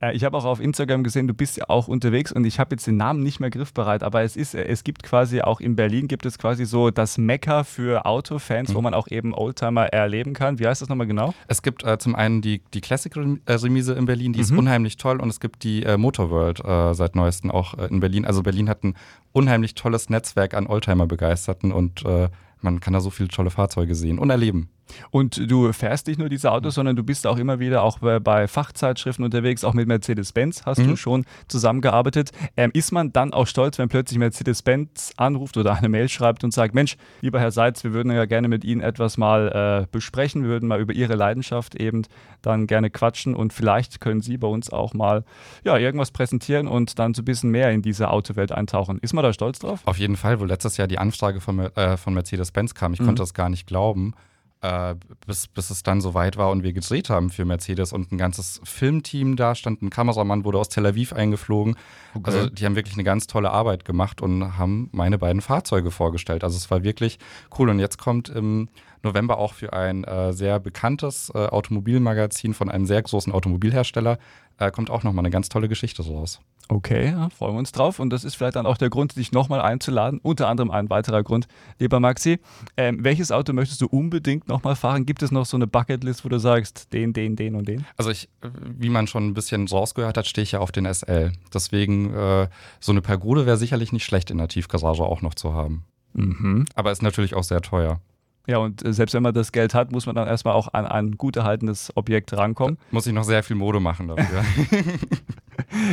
Äh, 0.00 0.14
ich 0.14 0.24
habe 0.24 0.36
auch 0.36 0.44
auf 0.44 0.60
Instagram 0.60 1.04
gesehen, 1.04 1.28
du 1.28 1.34
bist 1.34 1.56
ja 1.56 1.64
auch 1.68 1.88
unterwegs 1.88 2.32
und 2.32 2.44
ich 2.44 2.58
habe 2.58 2.74
jetzt 2.74 2.86
den 2.86 2.96
Namen 2.96 3.22
nicht 3.22 3.40
mehr 3.40 3.50
griffbereit, 3.50 4.02
aber 4.02 4.22
es 4.22 4.36
ist, 4.36 4.54
es 4.54 4.84
gibt 4.84 5.02
quasi 5.02 5.40
auch 5.40 5.60
in 5.60 5.76
Berlin 5.76 6.08
gibt 6.08 6.26
es 6.26 6.38
quasi 6.38 6.64
so 6.64 6.90
das 6.90 7.18
Mekka 7.18 7.64
für 7.64 8.06
Autofans, 8.06 8.70
mhm. 8.70 8.74
wo 8.74 8.80
man 8.82 8.94
auch 8.94 9.08
eben 9.08 9.34
Oldtimer 9.34 9.86
erleben 9.86 10.34
kann. 10.34 10.58
Wie 10.58 10.66
heißt 10.66 10.82
das 10.82 10.88
nochmal 10.88 11.06
genau? 11.06 11.34
Es 11.48 11.62
gibt 11.62 11.84
äh, 11.84 11.98
zum 11.98 12.14
einen 12.14 12.42
die, 12.42 12.62
die 12.74 12.80
Classic-Remise 12.80 13.94
in 13.94 14.06
Berlin, 14.06 14.32
die 14.32 14.38
mhm. 14.38 14.44
ist 14.44 14.52
unheimlich 14.52 14.96
toll 14.96 15.20
und 15.20 15.28
es 15.28 15.40
gibt 15.40 15.64
die 15.64 15.82
äh, 15.82 15.96
Motorworld 15.96 16.64
äh, 16.64 16.94
seit 16.94 17.16
neuestem 17.16 17.50
auch 17.50 17.78
äh, 17.78 17.86
in 17.86 18.00
Berlin. 18.00 18.24
Also 18.24 18.42
Berlin 18.42 18.68
hat 18.68 18.84
ein 18.84 18.94
unheimlich 19.32 19.74
tolles 19.74 20.10
Netzwerk 20.10 20.54
an 20.54 20.66
Oldtimer-Begeisterten 20.66 21.72
und 21.72 22.04
äh, 22.04 22.28
man 22.60 22.80
kann 22.80 22.92
da 22.92 23.00
so 23.00 23.10
viele 23.10 23.28
tolle 23.28 23.50
Fahrzeuge 23.50 23.94
sehen 23.94 24.18
und 24.18 24.30
erleben. 24.30 24.68
Und 25.10 25.50
du 25.50 25.72
fährst 25.72 26.06
nicht 26.06 26.18
nur 26.18 26.28
diese 26.28 26.50
Autos, 26.52 26.74
sondern 26.74 26.96
du 26.96 27.02
bist 27.02 27.26
auch 27.26 27.38
immer 27.38 27.58
wieder 27.58 27.82
auch 27.82 27.98
bei 27.98 28.48
Fachzeitschriften 28.48 29.24
unterwegs, 29.24 29.64
auch 29.64 29.74
mit 29.74 29.88
Mercedes-Benz 29.88 30.62
hast 30.66 30.78
mhm. 30.78 30.88
du 30.88 30.96
schon 30.96 31.24
zusammengearbeitet. 31.48 32.30
Ähm, 32.56 32.70
ist 32.74 32.92
man 32.92 33.12
dann 33.12 33.32
auch 33.32 33.46
stolz, 33.46 33.78
wenn 33.78 33.88
plötzlich 33.88 34.18
Mercedes-Benz 34.18 35.12
anruft 35.16 35.56
oder 35.56 35.74
eine 35.74 35.88
Mail 35.88 36.08
schreibt 36.08 36.44
und 36.44 36.52
sagt, 36.52 36.74
Mensch, 36.74 36.96
lieber 37.20 37.40
Herr 37.40 37.50
Seitz, 37.50 37.84
wir 37.84 37.92
würden 37.92 38.12
ja 38.12 38.24
gerne 38.24 38.48
mit 38.48 38.64
Ihnen 38.64 38.80
etwas 38.80 39.16
mal 39.16 39.84
äh, 39.84 39.86
besprechen, 39.90 40.42
wir 40.42 40.50
würden 40.50 40.68
mal 40.68 40.80
über 40.80 40.92
Ihre 40.92 41.14
Leidenschaft 41.14 41.74
eben 41.74 42.02
dann 42.42 42.66
gerne 42.66 42.90
quatschen 42.90 43.34
und 43.34 43.52
vielleicht 43.52 44.00
können 44.00 44.20
Sie 44.20 44.36
bei 44.36 44.48
uns 44.48 44.70
auch 44.70 44.94
mal 44.94 45.24
ja, 45.64 45.76
irgendwas 45.76 46.10
präsentieren 46.10 46.66
und 46.66 46.98
dann 46.98 47.14
so 47.14 47.22
ein 47.22 47.24
bisschen 47.24 47.50
mehr 47.50 47.70
in 47.70 47.82
diese 47.82 48.10
Autowelt 48.10 48.52
eintauchen. 48.52 48.98
Ist 48.98 49.14
man 49.14 49.22
da 49.22 49.32
stolz 49.32 49.60
drauf? 49.60 49.80
Auf 49.84 49.98
jeden 49.98 50.16
Fall, 50.16 50.40
wo 50.40 50.44
letztes 50.44 50.76
Jahr 50.76 50.88
die 50.88 50.98
Anfrage 50.98 51.40
von, 51.40 51.60
äh, 51.60 51.96
von 51.96 52.14
Mercedes-Benz 52.14 52.74
kam. 52.74 52.92
Ich 52.92 53.00
mhm. 53.00 53.06
konnte 53.06 53.22
das 53.22 53.34
gar 53.34 53.48
nicht 53.48 53.66
glauben 53.66 54.14
äh, 54.62 54.94
bis, 55.26 55.48
bis 55.48 55.70
es 55.70 55.82
dann 55.82 56.00
so 56.00 56.14
weit 56.14 56.36
war 56.36 56.50
und 56.50 56.62
wir 56.62 56.72
gedreht 56.72 57.10
haben 57.10 57.30
für 57.30 57.44
Mercedes 57.44 57.92
und 57.92 58.12
ein 58.12 58.18
ganzes 58.18 58.60
Filmteam 58.64 59.36
da 59.36 59.54
stand. 59.54 59.82
Ein 59.82 59.90
Kameramann 59.90 60.44
wurde 60.44 60.58
aus 60.58 60.68
Tel 60.68 60.86
Aviv 60.86 61.12
eingeflogen. 61.12 61.76
Okay. 62.14 62.22
Also 62.24 62.48
die 62.48 62.64
haben 62.64 62.76
wirklich 62.76 62.94
eine 62.94 63.04
ganz 63.04 63.26
tolle 63.26 63.50
Arbeit 63.50 63.84
gemacht 63.84 64.20
und 64.20 64.56
haben 64.56 64.88
meine 64.92 65.18
beiden 65.18 65.42
Fahrzeuge 65.42 65.90
vorgestellt. 65.90 66.44
Also 66.44 66.56
es 66.56 66.70
war 66.70 66.84
wirklich 66.84 67.18
cool. 67.58 67.68
Und 67.70 67.80
jetzt 67.80 67.98
kommt 67.98 68.28
im 68.28 68.68
November 69.02 69.38
auch 69.38 69.54
für 69.54 69.72
ein 69.72 70.04
äh, 70.04 70.32
sehr 70.32 70.60
bekanntes 70.60 71.30
äh, 71.34 71.38
Automobilmagazin 71.38 72.54
von 72.54 72.70
einem 72.70 72.86
sehr 72.86 73.02
großen 73.02 73.32
Automobilhersteller 73.32 74.18
äh, 74.58 74.70
kommt 74.70 74.90
auch 74.90 75.02
nochmal 75.02 75.22
eine 75.22 75.30
ganz 75.30 75.48
tolle 75.48 75.68
Geschichte 75.68 76.06
raus. 76.06 76.40
Okay, 76.68 77.14
freuen 77.36 77.54
wir 77.54 77.58
uns 77.58 77.72
drauf. 77.72 77.98
Und 77.98 78.10
das 78.10 78.24
ist 78.24 78.34
vielleicht 78.34 78.56
dann 78.56 78.66
auch 78.66 78.76
der 78.76 78.90
Grund, 78.90 79.16
dich 79.16 79.32
nochmal 79.32 79.60
einzuladen. 79.60 80.20
Unter 80.22 80.48
anderem 80.48 80.70
ein 80.70 80.90
weiterer 80.90 81.22
Grund. 81.22 81.46
Lieber 81.78 82.00
Maxi, 82.00 82.38
ähm, 82.76 83.04
welches 83.04 83.30
Auto 83.30 83.52
möchtest 83.52 83.80
du 83.80 83.86
unbedingt 83.86 84.48
nochmal 84.48 84.76
fahren? 84.76 85.04
Gibt 85.04 85.22
es 85.22 85.30
noch 85.30 85.46
so 85.46 85.56
eine 85.56 85.66
Bucketlist, 85.66 86.24
wo 86.24 86.28
du 86.28 86.38
sagst, 86.38 86.92
den, 86.92 87.12
den, 87.12 87.36
den 87.36 87.54
und 87.56 87.68
den? 87.68 87.84
Also 87.96 88.10
ich, 88.10 88.28
wie 88.42 88.88
man 88.88 89.06
schon 89.06 89.26
ein 89.28 89.34
bisschen 89.34 89.66
rausgehört 89.68 90.16
hat, 90.16 90.26
stehe 90.26 90.42
ich 90.42 90.52
ja 90.52 90.60
auf 90.60 90.72
den 90.72 90.92
SL. 90.92 91.32
Deswegen 91.52 92.14
äh, 92.14 92.48
so 92.80 92.92
eine 92.92 93.02
Pergole 93.02 93.46
wäre 93.46 93.56
sicherlich 93.56 93.92
nicht 93.92 94.04
schlecht 94.04 94.30
in 94.30 94.38
der 94.38 94.48
Tiefgarage 94.48 95.02
auch 95.02 95.22
noch 95.22 95.34
zu 95.34 95.54
haben. 95.54 95.84
Mhm. 96.14 96.66
Aber 96.74 96.92
ist 96.92 97.02
natürlich 97.02 97.34
auch 97.34 97.44
sehr 97.44 97.60
teuer. 97.60 98.00
Ja, 98.46 98.58
und 98.58 98.84
äh, 98.84 98.92
selbst 98.92 99.14
wenn 99.14 99.22
man 99.22 99.34
das 99.34 99.52
Geld 99.52 99.72
hat, 99.74 99.92
muss 99.92 100.06
man 100.06 100.16
dann 100.16 100.26
erstmal 100.26 100.54
auch 100.54 100.72
an 100.72 100.86
ein 100.86 101.12
gut 101.12 101.36
erhaltenes 101.36 101.92
Objekt 101.96 102.32
rankommen. 102.32 102.76
Da 102.76 102.94
muss 102.94 103.06
ich 103.06 103.12
noch 103.12 103.24
sehr 103.24 103.42
viel 103.42 103.56
Mode 103.56 103.78
machen 103.78 104.08
dafür. 104.08 104.44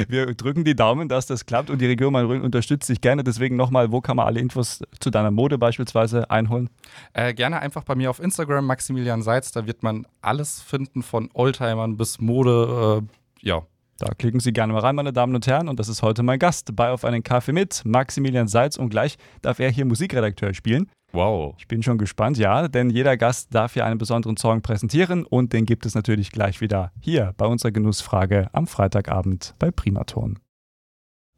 Wir 0.08 0.34
drücken 0.34 0.63
die 0.63 0.76
Daumen, 0.76 1.10
dass 1.10 1.26
das 1.26 1.46
klappt 1.46 1.70
und 1.70 1.80
die 1.80 1.86
Region 1.86 2.13
Main-Rhön 2.13 2.42
unterstützt 2.42 2.89
dich 2.89 3.02
gerne. 3.02 3.24
Deswegen 3.24 3.56
nochmal, 3.56 3.92
wo 3.92 4.02
kann 4.02 4.18
man 4.18 4.26
alle 4.28 4.39
Infos 4.39 4.82
zu 5.00 5.10
deiner 5.10 5.32
Mode 5.32 5.58
beispielsweise 5.58 6.30
einholen? 6.30 6.70
Äh, 7.13 7.34
gerne 7.34 7.60
einfach 7.60 7.84
bei 7.84 7.96
mir 7.96 8.10
auf 8.10 8.20
Instagram, 8.20 8.65
Maximilian 8.65 9.22
Seitz. 9.22 9.52
Da 9.52 9.65
wird 9.65 9.84
man 9.84 10.06
alles 10.22 10.62
finden 10.62 11.04
von 11.04 11.30
Oldtimern 11.34 11.98
bis 11.98 12.20
Mode. 12.20 13.04
Äh, 13.04 13.48
ja, 13.48 13.63
da 14.00 14.13
klicken 14.18 14.39
Sie 14.39 14.54
gerne 14.54 14.72
mal 14.72 14.80
rein, 14.80 14.96
meine 14.96 15.12
Damen 15.12 15.36
und 15.36 15.46
Herren. 15.46 15.68
Und 15.68 15.80
das 15.80 15.89
ist 15.89 16.02
heute 16.02 16.24
mein 16.24 16.39
Gast 16.39 16.76
bei 16.76 16.89
Auf 16.89 17.04
einen 17.04 17.22
Kaffee 17.22 17.52
mit 17.52 17.82
Maximilian 17.84 18.48
Seitz. 18.48 18.78
Und 18.78 18.89
gleich 18.89 19.18
darf 19.42 19.60
er 19.60 19.70
hier 19.70 19.86
Musikredakteur 19.86 20.54
spielen. 20.54 20.89
Wow. 21.12 21.56
Ich 21.58 21.67
bin 21.67 21.82
schon 21.82 21.98
gespannt, 21.98 22.38
ja, 22.38 22.67
denn 22.67 22.91
jeder 22.91 23.17
Gast 23.17 23.54
darf 23.54 23.74
hier 23.74 23.86
einen 23.86 23.98
besonderen 23.98 24.38
Song 24.38 24.62
präsentieren 24.62 25.26
und 25.26 25.54
den 25.54 25.65
gibt 25.65 25.86
es 25.86 25.95
natürlich 25.95 26.32
gleich 26.32 26.62
wieder 26.62 26.91
hier 27.02 27.34
bei 27.38 27.48
unserer 27.48 27.72
Genussfrage 27.72 28.48
am 28.54 28.67
Freitagabend 28.67 29.56
bei 29.58 29.72
Primaton. 29.72 30.38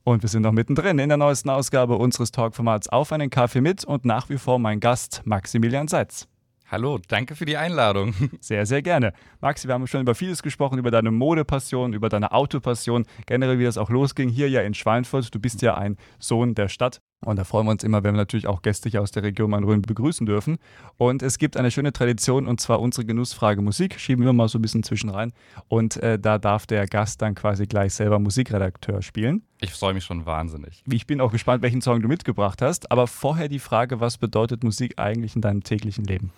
Und 0.03 0.23
wir 0.23 0.29
sind 0.29 0.41
noch 0.41 0.51
mittendrin 0.51 0.99
in 0.99 1.09
der 1.09 1.17
neuesten 1.17 1.49
Ausgabe 1.49 1.95
unseres 1.95 2.31
Talkformats 2.31 2.89
Auf 2.89 3.11
einen 3.13 3.29
Kaffee 3.29 3.61
mit 3.61 3.85
und 3.85 4.03
nach 4.03 4.29
wie 4.29 4.37
vor 4.37 4.59
mein 4.59 4.79
Gast 4.79 5.21
Maximilian 5.25 5.87
Seitz. 5.87 6.27
Hallo, 6.69 6.99
danke 7.07 7.35
für 7.35 7.45
die 7.45 7.57
Einladung. 7.57 8.13
Sehr, 8.39 8.65
sehr 8.65 8.81
gerne. 8.81 9.11
Maxi, 9.41 9.67
wir 9.67 9.73
haben 9.73 9.87
schon 9.87 10.01
über 10.01 10.15
vieles 10.15 10.41
gesprochen, 10.41 10.79
über 10.79 10.89
deine 10.89 11.11
Modepassion, 11.11 11.91
über 11.91 12.07
deine 12.07 12.31
Autopassion, 12.31 13.05
generell 13.25 13.59
wie 13.59 13.65
das 13.65 13.77
auch 13.77 13.89
losging 13.89 14.29
hier 14.29 14.49
ja 14.49 14.61
in 14.61 14.73
Schweinfurt. 14.73 15.35
Du 15.35 15.39
bist 15.39 15.61
ja 15.61 15.75
ein 15.75 15.97
Sohn 16.17 16.55
der 16.55 16.69
Stadt. 16.69 17.01
Und 17.23 17.37
da 17.37 17.43
freuen 17.43 17.67
wir 17.67 17.71
uns 17.71 17.83
immer, 17.83 18.03
wenn 18.03 18.15
wir 18.15 18.17
natürlich 18.17 18.47
auch 18.47 18.63
Gäste 18.63 18.89
hier 18.89 19.01
aus 19.01 19.11
der 19.11 19.21
Region 19.21 19.51
Main-Rhön 19.51 19.83
begrüßen 19.83 20.25
dürfen. 20.25 20.57
Und 20.97 21.21
es 21.21 21.37
gibt 21.37 21.55
eine 21.55 21.69
schöne 21.69 21.93
Tradition 21.93 22.47
und 22.47 22.59
zwar 22.59 22.79
unsere 22.79 23.05
Genussfrage 23.05 23.61
Musik. 23.61 23.99
Schieben 23.99 24.25
wir 24.25 24.33
mal 24.33 24.47
so 24.49 24.57
ein 24.57 24.61
bisschen 24.63 24.81
zwischen 24.81 25.09
rein. 25.11 25.31
Und 25.67 25.97
äh, 25.97 26.17
da 26.17 26.39
darf 26.39 26.65
der 26.65 26.87
Gast 26.87 27.21
dann 27.21 27.35
quasi 27.35 27.67
gleich 27.67 27.93
selber 27.93 28.17
Musikredakteur 28.17 29.03
spielen. 29.03 29.43
Ich 29.59 29.71
freue 29.71 29.93
mich 29.93 30.03
schon 30.03 30.25
wahnsinnig. 30.25 30.83
Ich 30.91 31.05
bin 31.05 31.21
auch 31.21 31.31
gespannt, 31.31 31.61
welchen 31.61 31.81
Song 31.81 32.01
du 32.01 32.07
mitgebracht 32.07 32.61
hast. 32.63 32.91
Aber 32.91 33.05
vorher 33.05 33.47
die 33.49 33.59
Frage, 33.59 33.99
was 33.99 34.17
bedeutet 34.17 34.63
Musik 34.63 34.97
eigentlich 34.97 35.35
in 35.35 35.41
deinem 35.41 35.61
täglichen 35.63 36.03
Leben? 36.05 36.31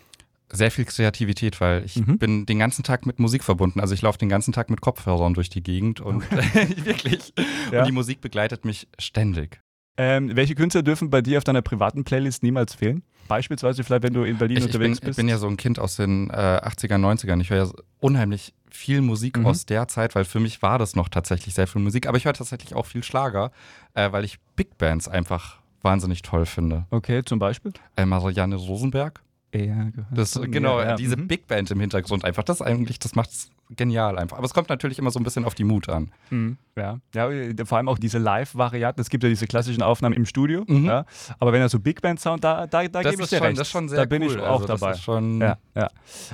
Sehr 0.52 0.70
viel 0.70 0.86
Kreativität, 0.86 1.62
weil 1.62 1.84
ich 1.86 1.96
Mhm. 1.96 2.18
bin 2.20 2.46
den 2.46 2.60
ganzen 2.60 2.84
Tag 2.84 3.06
mit 3.08 3.18
Musik 3.20 3.44
verbunden. 3.44 3.80
Also 3.80 3.94
ich 3.96 4.02
laufe 4.04 4.20
den 4.20 4.30
ganzen 4.30 4.52
Tag 4.54 4.70
mit 4.70 4.82
Kopfhörern 4.82 5.34
durch 5.34 5.50
die 5.50 5.64
Gegend 5.64 6.00
und 6.02 6.30
wirklich. 6.86 7.34
Ja. 7.72 7.80
Und 7.80 7.88
die 7.88 7.92
Musik 7.94 8.20
begleitet 8.22 8.66
mich 8.66 8.88
ständig. 9.00 9.62
Ähm, 9.98 10.36
welche 10.36 10.56
Künstler 10.56 10.82
dürfen 10.84 11.10
bei 11.10 11.22
dir 11.22 11.38
auf 11.38 11.44
deiner 11.44 11.62
privaten 11.62 12.04
Playlist 12.04 12.42
niemals 12.44 12.74
fehlen? 12.74 13.04
Beispielsweise 13.28 13.84
vielleicht, 13.84 14.04
wenn 14.04 14.14
du 14.14 14.24
in 14.24 14.38
Berlin 14.38 14.58
Ich, 14.58 14.66
ich, 14.66 14.72
bin, 14.72 14.82
unterwegs 14.82 15.00
ich 15.00 15.06
bist. 15.06 15.18
bin 15.18 15.28
ja 15.28 15.38
so 15.38 15.48
ein 15.48 15.56
Kind 15.58 15.80
aus 15.80 15.96
den 15.96 16.30
äh, 16.30 16.34
80er, 16.34 16.96
90ern. 16.98 17.40
Ich 17.42 17.50
höre 17.52 17.66
ja 17.66 17.72
unheimlich 18.00 18.54
viel 18.70 19.02
Musik 19.02 19.38
Mhm. 19.38 19.46
aus 19.46 19.66
der 19.66 19.88
Zeit, 19.88 20.16
weil 20.16 20.26
für 20.26 20.40
mich 20.40 20.62
war 20.62 20.80
das 20.80 20.96
noch 20.96 21.10
tatsächlich 21.10 21.54
sehr 21.54 21.68
viel 21.68 21.82
Musik. 21.82 22.08
Aber 22.08 22.18
ich 22.18 22.26
höre 22.26 22.34
tatsächlich 22.34 22.74
auch 22.76 22.86
viel 22.86 23.04
Schlager, 23.04 23.52
äh, 23.94 24.12
weil 24.12 24.26
ich 24.26 24.40
Big 24.56 24.78
Bands 24.78 25.08
einfach 25.08 25.60
wahnsinnig 25.84 26.22
toll 26.22 26.46
finde. 26.46 26.86
okay, 26.90 27.24
zum 27.24 27.40
Beispiel? 27.40 27.72
Äh, 27.96 28.06
Marianne 28.06 28.56
Rosenberg. 28.56 29.22
Ja, 29.54 29.84
gehört 29.90 30.08
Das, 30.18 30.40
genau, 30.50 30.82
ja. 30.82 30.96
diese 30.96 31.16
Mhm. 31.16 31.28
Big 31.28 31.46
Band 31.48 31.70
im 31.70 31.80
Hintergrund 31.80 32.26
einfach, 32.26 32.44
das 32.44 32.62
eigentlich, 32.64 32.98
das 33.00 33.14
macht's 33.16 33.52
genial 33.70 34.18
einfach. 34.18 34.38
Aber 34.38 34.46
es 34.46 34.54
kommt 34.54 34.70
natürlich 34.70 35.00
immer 35.00 35.12
so 35.12 35.20
ein 35.20 35.24
bisschen 35.24 35.46
auf 35.46 35.56
die 35.56 35.64
Mut 35.64 35.90
an. 35.90 36.12
Mhm. 36.30 36.58
Ja. 36.76 37.00
ja, 37.14 37.30
äh, 37.30 37.54
vor 37.66 37.78
allem 37.78 37.88
auch 37.88 38.00
diese 38.00 38.18
Live-Varianten. 38.18 39.00
Es 39.00 39.10
gibt 39.10 39.24
ja 39.24 39.30
diese 39.30 39.46
klassischen 39.46 39.84
Aufnahmen 39.84 40.16
im 40.16 40.26
Studio. 40.26 40.64
Mhm. 40.68 40.86
Ja. 40.86 41.06
Aber 41.40 41.54
wenn 41.54 41.62
er 41.62 41.70
so 41.70 41.80
Big 41.80 42.02
Band-Sound, 42.02 42.44
da, 42.44 42.66
da, 42.66 42.88
da 42.88 43.04
gebe 43.04 43.22
ich 43.22 43.30
dir 43.30 43.38
schon, 43.38 43.46
recht. 43.46 43.60
das 43.60 43.68
ist 43.68 43.72
schon 43.72 43.90
sehr 43.90 44.00
da 44.00 44.06
bin 44.06 44.24
cool. 44.24 44.32
ich 44.32 44.40
auch 44.40 44.62
also, 44.62 44.66
dabei. 44.68 44.96
Schon, 44.96 45.40
Ja, 45.40 45.58
ja. 45.76 45.88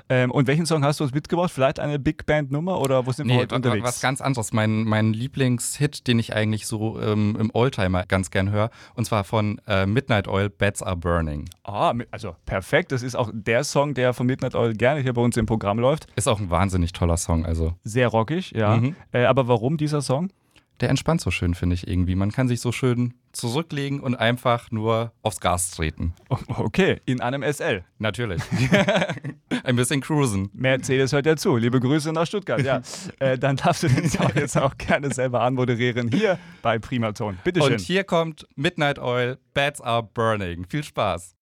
Ähm, 0.08 0.32
und 0.32 0.48
welchen 0.48 0.66
Song 0.66 0.84
hast 0.86 1.00
du 1.02 1.04
uns 1.04 1.14
mitgebracht? 1.14 1.52
Vielleicht 1.52 1.80
eine 1.82 2.00
Big 2.00 2.26
Band-Nummer 2.26 2.80
oder 2.80 3.06
wo 3.06 3.12
sind 3.12 3.28
wir 3.28 3.36
Nee, 3.36 3.42
heute 3.42 3.52
wa- 3.52 3.56
unterwegs? 3.58 3.86
was 3.86 4.00
ganz 4.02 4.22
anderes. 4.22 4.54
Mein, 4.54 4.86
mein 4.86 5.12
Lieblingshit, 5.14 6.08
den 6.08 6.20
ich 6.20 6.34
eigentlich 6.34 6.68
so 6.68 7.00
ähm, 7.02 7.36
im 7.40 7.52
Oldtimer 7.54 8.06
ganz 8.06 8.32
gern 8.32 8.50
höre, 8.50 8.70
und 8.96 9.06
zwar 9.06 9.26
von 9.26 9.60
äh, 9.68 9.86
Midnight 9.86 10.28
Oil, 10.30 10.50
Beds 10.50 10.82
Are 10.82 10.96
Burning. 10.96 11.50
Ah, 11.64 11.94
also 12.12 12.36
perfekt. 12.46 12.92
Das 12.94 13.04
ist 13.04 13.16
auch 13.16 13.30
der 13.34 13.64
Song, 13.66 13.94
der 13.94 14.14
von 14.14 14.26
Midnight 14.26 14.56
Oil 14.56 14.74
gerne 14.74 15.02
hier 15.02 15.14
bei 15.14 15.22
uns 15.22 15.36
im 15.36 15.46
Programm 15.46 15.80
läuft. 15.80 16.08
Ist 16.16 16.28
auch 16.30 16.40
ein 16.40 16.50
wahnsinnig 16.50 16.94
toller 16.94 17.18
Song. 17.20 17.46
Also 17.46 17.76
Sehr 17.84 18.08
rockig, 18.08 18.52
ja. 18.52 18.78
Mhm. 18.78 18.96
Äh, 19.12 19.26
aber 19.26 19.48
warum 19.48 19.78
dieser 19.78 20.02
Song? 20.02 20.32
der 20.80 20.90
entspannt 20.90 21.22
so 21.22 21.32
schön, 21.32 21.56
finde 21.56 21.74
ich 21.74 21.88
irgendwie. 21.88 22.16
Man 22.16 22.32
kann 22.32 22.48
sich 22.48 22.62
so 22.62 22.72
schön 22.72 23.14
zurücklegen 23.32 24.00
und 24.00 24.16
einfach 24.16 24.72
nur 24.72 25.12
aufs 25.22 25.40
Gas 25.40 25.72
treten. 25.72 26.14
Oh, 26.30 26.38
Okay, 26.58 27.02
in 27.06 27.22
einem 27.22 27.44
SL. 27.44 27.84
Natürlich. 28.00 28.42
ein 29.64 29.76
bisschen 29.76 30.02
cruisen. 30.02 30.50
Mercedes 30.54 31.12
hört 31.12 31.26
ja 31.26 31.36
zu. 31.36 31.58
Liebe 31.58 31.80
Grüße 31.80 32.12
nach 32.14 32.26
Stuttgart. 32.26 32.62
Ja, 32.62 32.82
äh, 33.20 33.38
dann 33.38 33.58
darfst 33.58 33.84
du 33.84 33.88
den 33.88 34.10
Song 34.10 34.32
jetzt 34.36 34.58
auch 34.58 34.78
gerne 34.78 35.14
selber 35.14 35.42
anmoderieren 35.42 36.10
hier 36.12 36.40
bei 36.62 36.80
Primaton. 36.80 37.38
Bitteschön. 37.44 37.74
Und 37.74 37.82
hier 37.82 38.04
kommt 38.04 38.48
Midnight 38.56 39.00
Oil, 39.00 39.38
Beds 39.54 39.82
Are 39.82 40.04
Burning. 40.04 40.66
Viel 40.68 40.84
Spaß. 40.84 41.36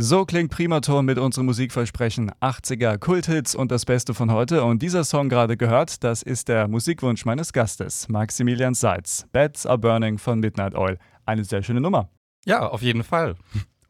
So 0.00 0.24
klingt 0.24 0.52
Primaton 0.52 1.04
mit 1.04 1.18
unserem 1.18 1.46
Musikversprechen 1.46 2.30
80er 2.40 2.98
Kulthits 2.98 3.56
und 3.56 3.72
das 3.72 3.84
Beste 3.84 4.14
von 4.14 4.30
heute. 4.30 4.62
Und 4.62 4.80
dieser 4.80 5.02
Song 5.02 5.28
gerade 5.28 5.56
gehört, 5.56 6.04
das 6.04 6.22
ist 6.22 6.46
der 6.46 6.68
Musikwunsch 6.68 7.24
meines 7.24 7.52
Gastes, 7.52 8.08
Maximilian 8.08 8.74
Seitz. 8.74 9.26
Beds 9.32 9.66
Are 9.66 9.76
Burning 9.76 10.18
von 10.18 10.38
Midnight 10.38 10.76
Oil. 10.76 10.98
Eine 11.26 11.42
sehr 11.42 11.64
schöne 11.64 11.80
Nummer. 11.80 12.10
Ja, 12.44 12.68
auf 12.68 12.80
jeden 12.80 13.02
Fall. 13.02 13.34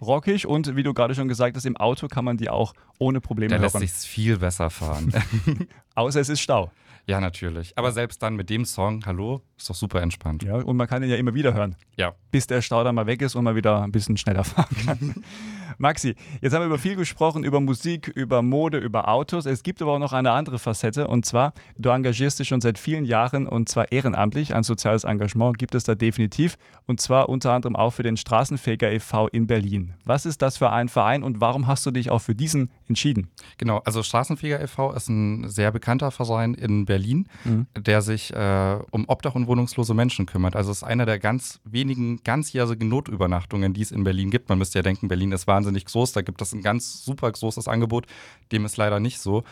Rockig 0.00 0.46
und 0.46 0.76
wie 0.76 0.82
du 0.82 0.94
gerade 0.94 1.14
schon 1.14 1.28
gesagt 1.28 1.56
hast, 1.56 1.66
im 1.66 1.76
Auto 1.76 2.08
kann 2.08 2.24
man 2.24 2.38
die 2.38 2.48
auch 2.48 2.72
ohne 2.98 3.20
Probleme 3.20 3.54
Da 3.56 3.60
lässt 3.60 3.74
hören. 3.74 3.82
sich's 3.82 4.06
viel 4.06 4.38
besser 4.38 4.70
fahren. 4.70 5.12
Außer 5.94 6.20
es 6.20 6.30
ist 6.30 6.40
Stau. 6.40 6.70
ja, 7.06 7.20
natürlich. 7.20 7.76
Aber 7.76 7.92
selbst 7.92 8.22
dann 8.22 8.34
mit 8.34 8.48
dem 8.48 8.64
Song, 8.64 9.04
hallo, 9.04 9.42
ist 9.58 9.68
doch 9.68 9.74
super 9.74 10.00
entspannt. 10.00 10.42
Ja, 10.42 10.54
und 10.54 10.76
man 10.78 10.86
kann 10.86 11.02
ihn 11.02 11.10
ja 11.10 11.16
immer 11.16 11.34
wieder 11.34 11.52
hören. 11.52 11.76
Ja. 11.96 12.14
bis 12.30 12.46
der 12.46 12.62
Stau 12.62 12.82
dann 12.82 12.94
mal 12.94 13.06
weg 13.06 13.20
ist 13.20 13.34
und 13.34 13.44
man 13.44 13.56
wieder 13.56 13.82
ein 13.82 13.92
bisschen 13.92 14.16
schneller 14.16 14.44
fahren 14.44 14.76
kann. 14.86 15.14
Maxi, 15.76 16.14
jetzt 16.40 16.52
haben 16.54 16.62
wir 16.62 16.66
über 16.66 16.78
viel 16.78 16.96
gesprochen, 16.96 17.44
über 17.44 17.60
Musik, 17.60 18.08
über 18.08 18.42
Mode, 18.42 18.78
über 18.78 19.08
Autos. 19.08 19.46
Es 19.46 19.62
gibt 19.62 19.82
aber 19.82 19.92
auch 19.94 19.98
noch 19.98 20.12
eine 20.12 20.30
andere 20.32 20.58
Facette 20.58 21.06
und 21.08 21.26
zwar, 21.26 21.52
du 21.76 21.90
engagierst 21.90 22.38
dich 22.38 22.48
schon 22.48 22.60
seit 22.60 22.78
vielen 22.78 23.04
Jahren 23.04 23.46
und 23.46 23.68
zwar 23.68 23.92
ehrenamtlich. 23.92 24.54
Ein 24.54 24.62
soziales 24.62 25.04
Engagement 25.04 25.58
gibt 25.58 25.74
es 25.74 25.84
da 25.84 25.94
definitiv 25.94 26.56
und 26.86 27.00
zwar 27.00 27.28
unter 27.28 27.52
anderem 27.52 27.76
auch 27.76 27.90
für 27.90 28.02
den 28.02 28.16
Straßenfeger 28.16 28.90
e.V. 28.92 29.28
in 29.28 29.46
Berlin. 29.46 29.94
Was 30.04 30.26
ist 30.26 30.42
das 30.42 30.56
für 30.56 30.70
ein 30.70 30.88
Verein 30.88 31.22
und 31.22 31.40
warum 31.40 31.66
hast 31.66 31.84
du 31.86 31.90
dich 31.90 32.10
auch 32.10 32.20
für 32.20 32.34
diesen 32.34 32.70
entschieden? 32.88 33.28
Genau, 33.58 33.78
also 33.84 34.02
Straßenfeger 34.02 34.60
e.V. 34.60 34.92
ist 34.92 35.08
ein 35.08 35.48
sehr 35.48 35.70
bekannter 35.72 36.10
Verein 36.10 36.54
in 36.54 36.84
Berlin, 36.86 37.26
Mhm. 37.44 37.66
der 37.78 38.02
sich 38.02 38.32
äh, 38.34 38.78
um 38.90 39.08
Obdach- 39.08 39.34
und 39.34 39.46
wohnungslose 39.46 39.94
Menschen 39.94 40.26
kümmert. 40.26 40.56
Also 40.56 40.70
es 40.70 40.78
ist 40.78 40.82
einer 40.82 41.06
der 41.06 41.18
ganz 41.18 41.60
wenigen 41.64 42.22
ganzjährigen 42.24 42.88
Notübernachtungen, 42.88 43.74
die 43.74 43.82
es 43.82 43.90
in 43.90 44.04
Berlin 44.04 44.30
gibt. 44.30 44.48
Man 44.48 44.58
müsste 44.58 44.78
ja 44.78 44.82
denken, 44.82 45.08
Berlin 45.08 45.32
ist 45.32 45.46
wahnsinnig 45.58 45.84
groß, 45.84 46.12
da 46.12 46.22
gibt 46.22 46.40
es 46.40 46.52
ein 46.52 46.62
ganz 46.62 47.04
super 47.04 47.30
großes 47.30 47.68
Angebot. 47.68 48.06
Dem 48.52 48.64
ist 48.64 48.76
leider 48.76 49.00
nicht 49.00 49.18
so. 49.18 49.42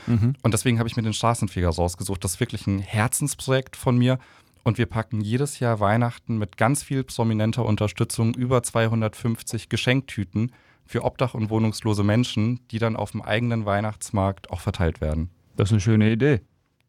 Und 0.42 0.54
deswegen 0.54 0.78
habe 0.78 0.88
ich 0.88 0.96
mir 0.96 1.02
den 1.02 1.12
Straßenfeger 1.12 1.68
rausgesucht. 1.68 2.22
Das 2.22 2.34
ist 2.34 2.40
wirklich 2.40 2.66
ein 2.66 2.78
Herzensprojekt 2.78 3.76
von 3.76 3.98
mir. 3.98 4.18
Und 4.62 4.78
wir 4.78 4.86
packen 4.86 5.20
jedes 5.20 5.60
Jahr 5.60 5.80
Weihnachten 5.80 6.38
mit 6.38 6.56
ganz 6.56 6.82
viel 6.82 7.04
prominenter 7.04 7.64
Unterstützung 7.64 8.34
über 8.34 8.62
250 8.62 9.68
Geschenktüten 9.68 10.52
für 10.84 11.04
Obdach- 11.04 11.34
und 11.34 11.50
wohnungslose 11.50 12.02
Menschen, 12.04 12.60
die 12.70 12.78
dann 12.78 12.96
auf 12.96 13.10
dem 13.12 13.22
eigenen 13.22 13.64
Weihnachtsmarkt 13.64 14.50
auch 14.50 14.60
verteilt 14.60 15.00
werden. 15.00 15.30
Das 15.56 15.68
ist 15.68 15.72
eine 15.72 15.80
schöne 15.80 16.12
Idee. 16.12 16.40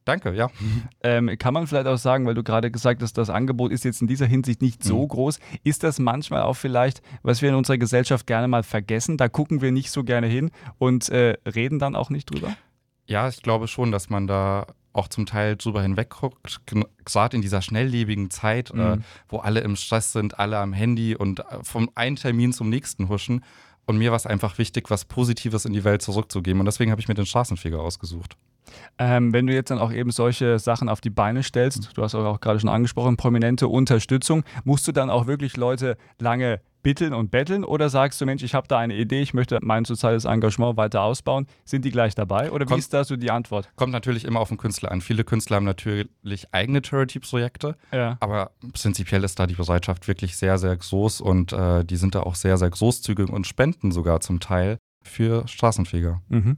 Danke, 0.08 0.34
ja. 0.34 0.50
Ähm, 1.04 1.30
kann 1.38 1.54
man 1.54 1.67
vielleicht 1.67 1.88
auch 1.88 1.98
sagen, 1.98 2.26
weil 2.26 2.34
du 2.34 2.43
gerade 2.43 2.72
gesagt 2.72 3.02
hast, 3.02 3.17
das 3.17 3.30
Angebot 3.30 3.72
ist 3.72 3.84
jetzt 3.86 4.02
in 4.02 4.08
dieser 4.08 4.26
Hinsicht 4.26 4.62
nicht 4.62 4.84
so 4.84 5.04
Mhm. 5.04 5.08
groß, 5.10 5.39
ist 5.63 5.84
das 5.84 6.00
manchmal 6.00 6.41
auch 6.41 6.56
vielleicht, 6.56 7.02
was 7.24 7.41
wir 7.41 7.50
in 7.50 7.56
unserer 7.56 7.78
Gesellschaft 7.78 8.26
gerne 8.28 8.48
mal 8.48 8.63
vergessen? 8.63 9.17
Da 9.17 9.30
gucken 9.30 9.62
wir 9.62 9.72
nicht 9.72 9.91
so 9.91 10.04
gerne 10.04 10.28
hin 10.28 10.52
und 10.80 11.10
äh, 11.10 11.38
reden 11.46 11.80
dann 11.80 11.96
auch 11.96 12.10
nicht 12.10 12.32
drüber? 12.32 12.56
Ja, 13.06 13.28
ich 13.30 13.41
glaube 13.41 13.67
schon, 13.67 13.91
dass 13.91 14.10
man 14.10 14.28
da 14.28 14.65
auch 14.93 15.08
zum 15.08 15.26
Teil 15.28 15.56
drüber 15.56 15.82
hinwegguckt, 15.84 16.62
gerade 17.06 17.36
in 17.36 17.41
dieser 17.43 17.62
schnelllebigen 17.62 18.30
Zeit, 18.32 18.72
äh, 18.72 18.96
Mhm. 18.98 19.04
wo 19.30 19.38
alle 19.38 19.60
im 19.60 19.76
Stress 19.76 20.12
sind, 20.12 20.39
alle 20.39 20.58
am 20.58 20.74
Handy 20.74 21.15
und 21.15 21.39
äh, 21.41 21.43
vom 21.62 21.89
einen 21.96 22.15
Termin 22.15 22.52
zum 22.54 22.70
nächsten 22.70 23.08
huschen. 23.08 23.43
Und 23.86 23.98
mir 23.98 24.10
war 24.12 24.17
es 24.17 24.26
einfach 24.26 24.58
wichtig, 24.58 24.89
was 24.89 25.06
Positives 25.06 25.63
in 25.65 25.72
die 25.74 25.84
Welt 25.86 26.02
zurückzugeben. 26.02 26.60
Und 26.60 26.65
deswegen 26.65 26.91
habe 26.91 27.00
ich 27.00 27.08
mir 27.08 27.13
den 27.13 27.26
Straßenfeger 27.28 27.80
ausgesucht. 27.80 28.36
Ähm, 28.98 29.34
wenn 29.34 29.48
du 29.48 29.54
jetzt 29.54 29.70
dann 29.72 29.80
auch 29.80 29.92
eben 29.92 30.12
solche 30.12 30.60
Sachen 30.60 30.90
auf 30.90 31.02
die 31.02 31.10
Beine 31.10 31.44
stellst, 31.44 31.92
du 31.96 32.04
hast 32.04 32.16
auch, 32.16 32.40
gerade 32.40 32.60
schon 32.60 32.70
angesprochen, 32.70 33.18
prominente 33.18 33.68
Unterstützung, 33.68 34.44
musst 34.64 34.88
du 34.88 34.92
dann 34.92 35.10
auch 35.10 35.28
wirklich 35.28 35.58
Leute 35.58 35.98
lange 36.20 36.62
bitteln 36.84 37.14
und 37.14 37.32
betteln 37.32 37.66
oder 37.66 37.90
sagst 37.90 38.22
du, 38.22 38.26
Mensch, 38.26 38.44
ich 38.44 38.54
habe 38.54 38.68
da 38.70 38.78
eine 38.78 38.96
Idee, 38.96 39.20
ich 39.22 39.34
möchte 39.34 39.60
mein 39.62 39.84
soziales 39.84 40.24
Engagement 40.24 40.78
weiter 40.78 41.02
ausbauen, 41.02 41.46
sind 41.66 41.84
die 41.84 41.92
gleich 41.92 42.16
dabei 42.16 42.50
oder 42.52 42.66
wie 42.66 42.70
Kommt- 42.70 42.80
ist 42.80 42.94
da 42.94 43.04
so 43.04 43.18
die 43.18 43.30
Antwort? 43.30 43.70
Kommt 43.76 43.92
natürlich 43.92 44.24
immer 44.24 44.40
auf 44.40 44.48
den 44.48 44.58
Künstler 44.58 44.92
an. 44.92 45.02
Viele 45.02 45.26
Künstler 45.26 45.58
haben 45.58 45.66
natürlich 45.66 46.08
eigene 46.54 46.82
Charity-Projekte, 46.84 47.76
Ja. 47.92 48.16
aber 48.22 48.52
prinzipiell 48.74 49.24
ist 49.26 49.38
da 49.38 49.48
die 49.48 49.56
Bereitschaft 49.56 50.08
wirklich 50.08 50.38
sehr, 50.38 50.58
sehr 50.58 50.78
groß 50.78 51.20
und 51.20 51.52
äh, 51.52 51.84
die 51.84 51.98
sind 51.98 52.16
da 52.16 52.22
auch 52.22 52.36
sehr, 52.36 52.58
sehr 52.58 52.70
großzügig 52.70 53.30
und 53.30 53.46
spenden 53.48 53.92
sogar 53.92 54.22
zum 54.22 54.40
Teil 54.40 54.78
für 55.08 55.48
Straßenfeger. 55.48 56.22
Mhm. 56.30 56.58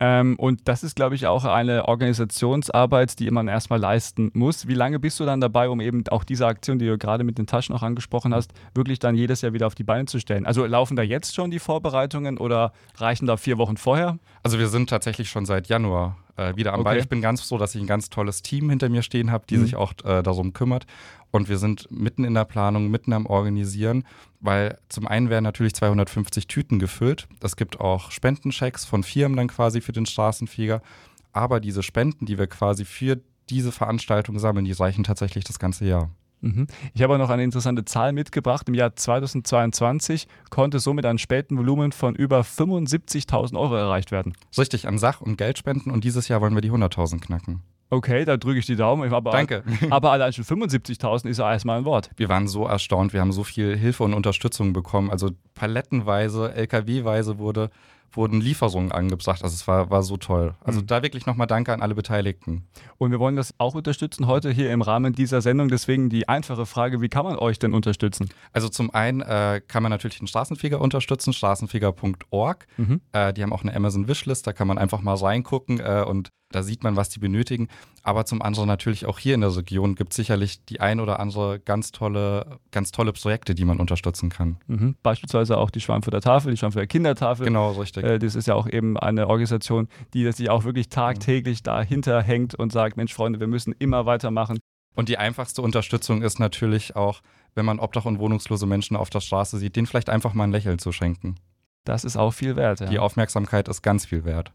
Ähm, 0.00 0.36
und 0.38 0.66
das 0.66 0.82
ist, 0.82 0.96
glaube 0.96 1.14
ich, 1.14 1.26
auch 1.26 1.44
eine 1.44 1.86
Organisationsarbeit, 1.86 3.18
die 3.18 3.30
man 3.30 3.48
erstmal 3.48 3.78
leisten 3.78 4.30
muss. 4.32 4.66
Wie 4.66 4.74
lange 4.74 4.98
bist 4.98 5.20
du 5.20 5.26
dann 5.26 5.40
dabei, 5.40 5.68
um 5.68 5.80
eben 5.80 6.04
auch 6.08 6.24
diese 6.24 6.46
Aktion, 6.46 6.78
die 6.78 6.86
du 6.86 6.96
gerade 6.96 7.22
mit 7.22 7.36
den 7.36 7.46
Taschen 7.46 7.74
auch 7.74 7.82
angesprochen 7.82 8.34
hast, 8.34 8.52
wirklich 8.74 8.98
dann 8.98 9.14
jedes 9.14 9.42
Jahr 9.42 9.52
wieder 9.52 9.66
auf 9.66 9.74
die 9.74 9.84
Beine 9.84 10.06
zu 10.06 10.18
stellen? 10.18 10.46
Also 10.46 10.64
laufen 10.64 10.96
da 10.96 11.02
jetzt 11.02 11.34
schon 11.34 11.50
die 11.50 11.58
Vorbereitungen 11.58 12.38
oder 12.38 12.72
reichen 12.96 13.26
da 13.26 13.36
vier 13.36 13.58
Wochen 13.58 13.76
vorher? 13.76 14.18
Also 14.42 14.58
wir 14.58 14.68
sind 14.68 14.88
tatsächlich 14.88 15.28
schon 15.28 15.44
seit 15.44 15.68
Januar 15.68 16.16
äh, 16.36 16.56
wieder 16.56 16.72
am 16.72 16.80
Okay. 16.80 16.84
Ball. 16.84 16.98
Ich 16.98 17.08
bin 17.08 17.20
ganz 17.20 17.42
froh, 17.42 17.58
dass 17.58 17.74
ich 17.74 17.80
ein 17.82 17.86
ganz 17.86 18.08
tolles 18.08 18.42
Team 18.42 18.70
hinter 18.70 18.88
mir 18.88 19.02
stehen 19.02 19.30
habe, 19.30 19.44
die 19.48 19.56
Mhm. 19.58 19.62
sich 19.64 19.76
auch 19.76 19.92
äh, 20.04 20.22
darum 20.22 20.52
kümmert. 20.52 20.86
Und 21.30 21.48
wir 21.48 21.58
sind 21.58 21.90
mitten 21.90 22.24
in 22.24 22.34
der 22.34 22.44
Planung, 22.44 22.88
mitten 22.90 23.12
am 23.12 23.26
Organisieren, 23.26 24.04
weil 24.40 24.78
zum 24.88 25.06
einen 25.06 25.30
werden 25.30 25.44
natürlich 25.44 25.74
250 25.74 26.46
Tüten 26.48 26.78
gefüllt. 26.78 27.28
Es 27.42 27.54
gibt 27.56 27.78
auch 27.80 28.10
Spendenchecks 28.10 28.84
von 28.84 29.02
Firmen 29.04 29.36
dann 29.36 29.48
quasi 29.48 29.80
für 29.80 29.92
den 29.92 30.06
Straßenfeger. 30.06 30.82
Aber 31.32 31.60
diese 31.60 31.82
Spenden, 31.82 32.26
die 32.26 32.38
wir 32.38 32.46
quasi 32.48 32.84
für 32.84 33.20
diese 33.48 33.70
Veranstaltung 33.72 34.38
sammeln, 34.38 34.64
die 34.64 34.72
reichen 34.72 35.04
tatsächlich 35.04 35.44
das 35.44 35.58
ganze 35.58 35.84
Jahr. 35.84 36.10
Mhm. 36.40 36.66
Ich 36.94 37.02
habe 37.02 37.14
auch 37.14 37.18
noch 37.18 37.30
eine 37.30 37.44
interessante 37.44 37.84
Zahl 37.84 38.12
mitgebracht. 38.12 38.68
Im 38.68 38.74
Jahr 38.74 38.94
2022 38.94 40.26
konnte 40.50 40.78
somit 40.78 41.06
ein 41.06 41.18
Spendenvolumen 41.18 41.92
von 41.92 42.14
über 42.14 42.40
75.000 42.40 43.58
Euro 43.58 43.74
erreicht 43.74 44.10
werden. 44.10 44.34
Richtig 44.56 44.88
an 44.88 44.98
Sach- 44.98 45.20
und 45.20 45.36
Geldspenden 45.36 45.92
und 45.92 46.04
dieses 46.04 46.28
Jahr 46.28 46.40
wollen 46.40 46.54
wir 46.54 46.62
die 46.62 46.70
100.000 46.70 47.20
knacken. 47.20 47.62
Okay, 47.92 48.24
da 48.24 48.36
drücke 48.36 48.60
ich 48.60 48.66
die 48.66 48.76
Daumen. 48.76 49.12
Aber, 49.12 49.32
Danke. 49.32 49.64
Aber 49.90 50.12
allein 50.12 50.32
schon 50.32 50.44
75.000 50.44 51.28
ist 51.28 51.38
ja 51.38 51.50
erstmal 51.50 51.78
ein 51.78 51.84
Wort. 51.84 52.10
Wir 52.16 52.28
waren 52.28 52.46
so 52.46 52.64
erstaunt, 52.64 53.12
wir 53.12 53.20
haben 53.20 53.32
so 53.32 53.42
viel 53.42 53.76
Hilfe 53.76 54.04
und 54.04 54.14
Unterstützung 54.14 54.72
bekommen. 54.72 55.10
Also 55.10 55.30
palettenweise, 55.54 56.54
LKW-weise 56.54 57.38
wurde 57.38 57.70
wurden 58.12 58.40
Lieferungen 58.40 58.92
angebracht. 58.92 59.42
Also 59.42 59.54
es 59.54 59.66
war, 59.68 59.90
war 59.90 60.02
so 60.02 60.16
toll. 60.16 60.54
Also 60.60 60.80
mhm. 60.80 60.86
da 60.86 61.02
wirklich 61.02 61.26
nochmal 61.26 61.46
Danke 61.46 61.72
an 61.72 61.82
alle 61.82 61.94
Beteiligten. 61.94 62.66
Und 62.98 63.10
wir 63.10 63.18
wollen 63.18 63.36
das 63.36 63.54
auch 63.58 63.74
unterstützen 63.74 64.26
heute 64.26 64.50
hier 64.50 64.72
im 64.72 64.82
Rahmen 64.82 65.12
dieser 65.12 65.40
Sendung. 65.40 65.68
Deswegen 65.68 66.08
die 66.08 66.28
einfache 66.28 66.66
Frage, 66.66 67.00
wie 67.00 67.08
kann 67.08 67.24
man 67.24 67.36
euch 67.36 67.58
denn 67.58 67.74
unterstützen? 67.74 68.28
Also 68.52 68.68
zum 68.68 68.92
einen 68.92 69.20
äh, 69.20 69.60
kann 69.66 69.82
man 69.82 69.90
natürlich 69.90 70.18
den 70.18 70.26
Straßenfeger 70.26 70.80
unterstützen, 70.80 71.32
straßenfeger.org. 71.32 72.66
Mhm. 72.76 73.00
Äh, 73.12 73.32
die 73.32 73.42
haben 73.42 73.52
auch 73.52 73.62
eine 73.62 73.74
Amazon 73.74 74.08
Wishlist, 74.08 74.46
da 74.46 74.52
kann 74.52 74.68
man 74.68 74.78
einfach 74.78 75.00
mal 75.00 75.14
reingucken 75.14 75.80
äh, 75.80 76.04
und 76.06 76.30
da 76.50 76.62
sieht 76.62 76.82
man, 76.82 76.96
was 76.96 77.08
die 77.08 77.20
benötigen. 77.20 77.68
Aber 78.02 78.24
zum 78.24 78.42
anderen 78.42 78.66
natürlich 78.66 79.06
auch 79.06 79.18
hier 79.18 79.34
in 79.34 79.40
der 79.40 79.56
Region 79.56 79.94
gibt 79.94 80.12
es 80.12 80.16
sicherlich 80.16 80.64
die 80.64 80.80
ein 80.80 81.00
oder 81.00 81.20
andere 81.20 81.60
ganz 81.60 81.92
tolle, 81.92 82.58
ganz 82.70 82.92
tolle 82.92 83.12
Projekte, 83.12 83.54
die 83.54 83.64
man 83.64 83.78
unterstützen 83.78 84.30
kann. 84.30 84.56
Mhm. 84.66 84.96
Beispielsweise 85.02 85.58
auch 85.58 85.70
die 85.70 85.80
Schweinfurter 85.80 86.20
Tafel, 86.20 86.50
die 86.50 86.56
Schweinfurter 86.56 86.86
Kindertafel. 86.86 87.46
Genau, 87.46 87.72
richtig. 87.72 88.04
Äh, 88.04 88.18
das 88.18 88.34
ist 88.34 88.46
ja 88.46 88.54
auch 88.54 88.68
eben 88.68 88.98
eine 88.98 89.28
Organisation, 89.28 89.88
die 90.12 90.30
sich 90.32 90.50
auch 90.50 90.64
wirklich 90.64 90.88
tagtäglich 90.88 91.62
dahinter 91.62 92.22
hängt 92.22 92.54
und 92.54 92.72
sagt, 92.72 92.96
Mensch, 92.96 93.14
Freunde, 93.14 93.38
wir 93.38 93.46
müssen 93.46 93.74
immer 93.78 94.06
weitermachen. 94.06 94.58
Und 94.94 95.08
die 95.08 95.18
einfachste 95.18 95.62
Unterstützung 95.62 96.22
ist 96.22 96.40
natürlich 96.40 96.96
auch, 96.96 97.20
wenn 97.54 97.64
man 97.64 97.78
Obdach- 97.78 98.06
und 98.06 98.18
wohnungslose 98.18 98.66
Menschen 98.66 98.96
auf 98.96 99.08
der 99.08 99.20
Straße 99.20 99.58
sieht, 99.58 99.76
denen 99.76 99.86
vielleicht 99.86 100.10
einfach 100.10 100.34
mal 100.34 100.44
ein 100.44 100.52
Lächeln 100.52 100.78
zu 100.78 100.90
schenken. 100.90 101.36
Das 101.84 102.04
ist 102.04 102.16
auch 102.16 102.32
viel 102.32 102.56
wert. 102.56 102.80
Ja. 102.80 102.86
Die 102.86 102.98
Aufmerksamkeit 102.98 103.68
ist 103.68 103.82
ganz 103.82 104.04
viel 104.04 104.24
wert 104.24 104.52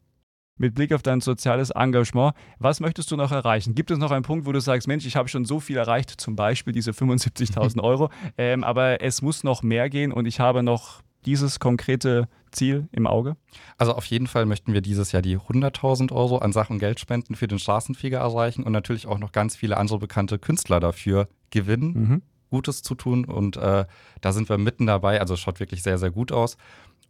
mit 0.57 0.75
Blick 0.75 0.93
auf 0.93 1.01
dein 1.01 1.21
soziales 1.21 1.69
Engagement, 1.71 2.33
was 2.59 2.79
möchtest 2.79 3.11
du 3.11 3.15
noch 3.15 3.31
erreichen? 3.31 3.75
Gibt 3.75 3.91
es 3.91 3.97
noch 3.97 4.11
einen 4.11 4.23
Punkt, 4.23 4.45
wo 4.45 4.51
du 4.51 4.61
sagst, 4.61 4.87
Mensch, 4.87 5.05
ich 5.05 5.15
habe 5.15 5.27
schon 5.27 5.45
so 5.45 5.59
viel 5.59 5.77
erreicht, 5.77 6.09
zum 6.09 6.35
Beispiel 6.35 6.73
diese 6.73 6.91
75.000 6.91 7.79
Euro, 7.83 8.09
ähm, 8.37 8.63
aber 8.63 9.01
es 9.01 9.21
muss 9.21 9.43
noch 9.43 9.63
mehr 9.63 9.89
gehen 9.89 10.11
und 10.11 10.25
ich 10.25 10.39
habe 10.39 10.63
noch 10.63 11.01
dieses 11.25 11.59
konkrete 11.59 12.27
Ziel 12.51 12.87
im 12.91 13.07
Auge? 13.07 13.35
Also 13.77 13.93
auf 13.93 14.05
jeden 14.05 14.27
Fall 14.27 14.45
möchten 14.45 14.73
wir 14.73 14.81
dieses 14.81 15.11
Jahr 15.11 15.21
die 15.21 15.37
100.000 15.37 16.11
Euro 16.11 16.37
an 16.37 16.53
Sachen 16.53 16.79
Geldspenden 16.79 17.35
für 17.35 17.47
den 17.47 17.59
Straßenfeger 17.59 18.19
erreichen 18.19 18.63
und 18.63 18.71
natürlich 18.71 19.07
auch 19.07 19.17
noch 19.17 19.31
ganz 19.31 19.55
viele 19.55 19.77
andere 19.77 19.99
bekannte 19.99 20.39
Künstler 20.39 20.79
dafür 20.79 21.27
gewinnen, 21.49 21.93
mhm. 21.93 22.21
Gutes 22.49 22.83
zu 22.83 22.95
tun 22.95 23.25
und 23.25 23.57
äh, 23.57 23.85
da 24.21 24.31
sind 24.31 24.49
wir 24.49 24.57
mitten 24.57 24.85
dabei. 24.85 25.19
Also 25.19 25.33
es 25.33 25.39
schaut 25.39 25.59
wirklich 25.59 25.83
sehr, 25.83 25.97
sehr 25.97 26.11
gut 26.11 26.31
aus. 26.31 26.57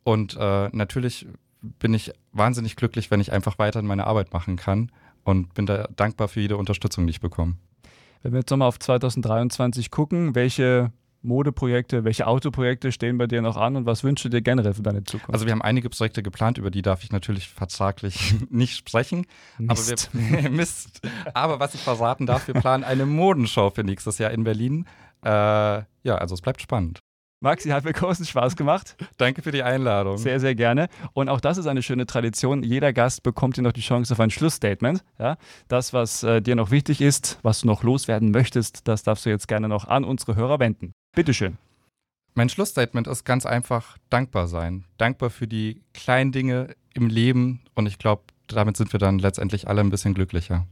Und 0.04 0.38
äh, 0.40 0.70
natürlich 0.72 1.28
bin 1.80 1.93
ich 1.93 2.12
wahnsinnig 2.32 2.75
glücklich, 2.75 3.12
wenn 3.12 3.19
ich 3.19 3.32
einfach 3.32 3.60
weiter 3.60 3.82
meine 3.82 4.08
Arbeit 4.08 4.34
machen 4.34 4.56
kann 4.56 4.91
und 5.23 5.54
bin 5.54 5.65
da 5.65 5.88
dankbar 5.95 6.28
für 6.28 6.41
jede 6.41 6.58
Unterstützung, 6.58 7.08
die 7.08 7.12
ich 7.12 7.21
bekomme. 7.21 7.56
Wenn 8.23 8.34
wir 8.34 8.39
jetzt 8.39 8.49
nochmal 8.49 8.67
auf 8.67 8.80
2023 8.80 9.91
gucken, 9.91 10.36
welche 10.36 10.91
Modeprojekte, 11.25 12.04
welche 12.04 12.28
Autoprojekte 12.28 12.91
stehen 12.91 13.17
bei 13.17 13.28
dir 13.28 13.41
noch 13.41 13.58
an 13.58 13.75
und 13.75 13.86
was 13.86 14.04
wünschst 14.04 14.25
du 14.25 14.30
dir 14.30 14.41
generell 14.41 14.73
für 14.73 14.84
deine 14.84 15.04
Zukunft? 15.04 15.34
Also 15.34 15.45
wir 15.45 15.51
haben 15.51 15.62
einige 15.62 15.89
Projekte 15.89 16.23
geplant, 16.23 16.58
über 16.58 16.71
die 16.71 16.82
darf 16.82 17.04
ich 17.04 17.12
natürlich 17.12 17.49
vertraglich 17.49 18.36
nicht 18.49 18.78
sprechen. 18.78 19.25
Mist. 19.58 20.10
Aber, 20.13 20.21
wir, 20.21 20.49
Mist. 20.51 21.01
aber 21.34 21.60
was 21.60 21.73
ich 21.73 21.82
verraten 21.82 22.25
darf, 22.25 22.47
wir 22.47 22.54
planen 22.54 22.84
eine 22.84 23.06
Modenschau 23.06 23.71
für 23.71 23.84
nächstes 23.84 24.17
Jahr 24.19 24.32
in 24.32 24.43
Berlin. 24.43 24.86
Äh, 25.23 25.30
ja, 25.30 25.86
also 26.15 26.36
es 26.36 26.41
bleibt 26.41 26.62
spannend. 26.62 26.99
Maxi, 27.46 27.70
hat 27.70 27.86
mir 27.86 27.94
großen 27.94 28.26
Spaß 28.26 28.56
gemacht. 28.56 28.98
Danke 29.18 29.44
für 29.44 29.52
die 29.52 29.62
Einladung. 29.62 30.18
Sehr, 30.18 30.40
sehr 30.40 30.56
gerne. 30.56 30.90
Und 31.14 31.30
auch 31.30 31.40
das 31.40 31.60
ist 31.60 31.68
eine 31.68 31.84
schöne 31.84 32.08
Tradition. 32.08 32.64
Jeder 32.64 32.92
Gast 32.92 33.22
bekommt 33.22 33.56
hier 33.56 33.64
noch 33.64 33.72
die 33.72 33.82
Chance 33.82 34.14
auf 34.14 34.20
ein 34.20 34.32
Schlussstatement. 34.32 35.04
Ja? 35.20 35.38
Das, 35.68 35.94
was 35.94 36.24
äh, 36.24 36.42
dir 36.42 36.56
noch 36.56 36.72
wichtig 36.72 37.02
ist, 37.02 37.38
was 37.44 37.62
du 37.62 37.68
noch 37.68 37.84
loswerden 37.84 38.32
möchtest, 38.32 38.88
das 38.88 39.04
darfst 39.04 39.28
du 39.28 39.30
jetzt 39.30 39.48
gerne 39.48 39.70
noch 39.70 39.88
an 39.88 40.04
unsere 40.04 40.36
Hörer 40.36 40.60
wenden. 40.60 40.94
Bitteschön. 41.16 41.60
Mein 42.34 42.50
Schlussstatement 42.50 43.06
ist 43.06 43.26
ganz 43.26 43.46
einfach 43.46 44.00
dankbar 44.10 44.48
sein. 44.48 44.86
Dankbar 44.98 45.30
für 45.30 45.48
die 45.48 45.84
kleinen 45.94 46.32
Dinge 46.32 46.76
im 46.96 47.10
Leben 47.10 47.62
und 47.76 47.86
ich 47.86 48.00
glaube, 48.00 48.24
damit 48.48 48.76
sind 48.76 48.92
wir 48.92 49.00
dann 49.00 49.20
letztendlich 49.20 49.68
alle 49.68 49.82
ein 49.82 49.92
bisschen 49.92 50.16
glücklicher. 50.16 50.66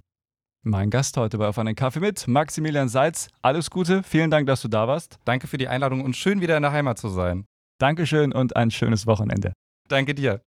Mein 0.66 0.90
Gast 0.90 1.18
heute 1.18 1.38
bei 1.38 1.48
Auf 1.50 1.60
einen 1.60 1.76
Kaffee 1.76 2.00
mit, 2.00 2.26
Maximilian 2.26 2.88
Seitz. 2.88 3.28
Alles 3.42 3.70
Gute, 3.70 4.02
vielen 4.02 4.32
Dank, 4.32 4.48
dass 4.48 4.62
du 4.62 4.70
da 4.70 4.88
warst. 4.88 5.20
Danke 5.26 5.48
für 5.48 5.58
die 5.58 5.68
Einladung 5.68 6.00
und 6.00 6.16
schön 6.16 6.40
wieder 6.40 6.56
in 6.56 6.64
der 6.64 6.72
Heimat 6.72 6.98
zu 6.98 7.10
sein. 7.10 7.44
Dankeschön 7.80 8.32
und 8.32 8.56
ein 8.56 8.72
schönes 8.72 9.06
Wochenende. 9.06 9.52
Danke 9.90 10.16
dir. 10.16 10.40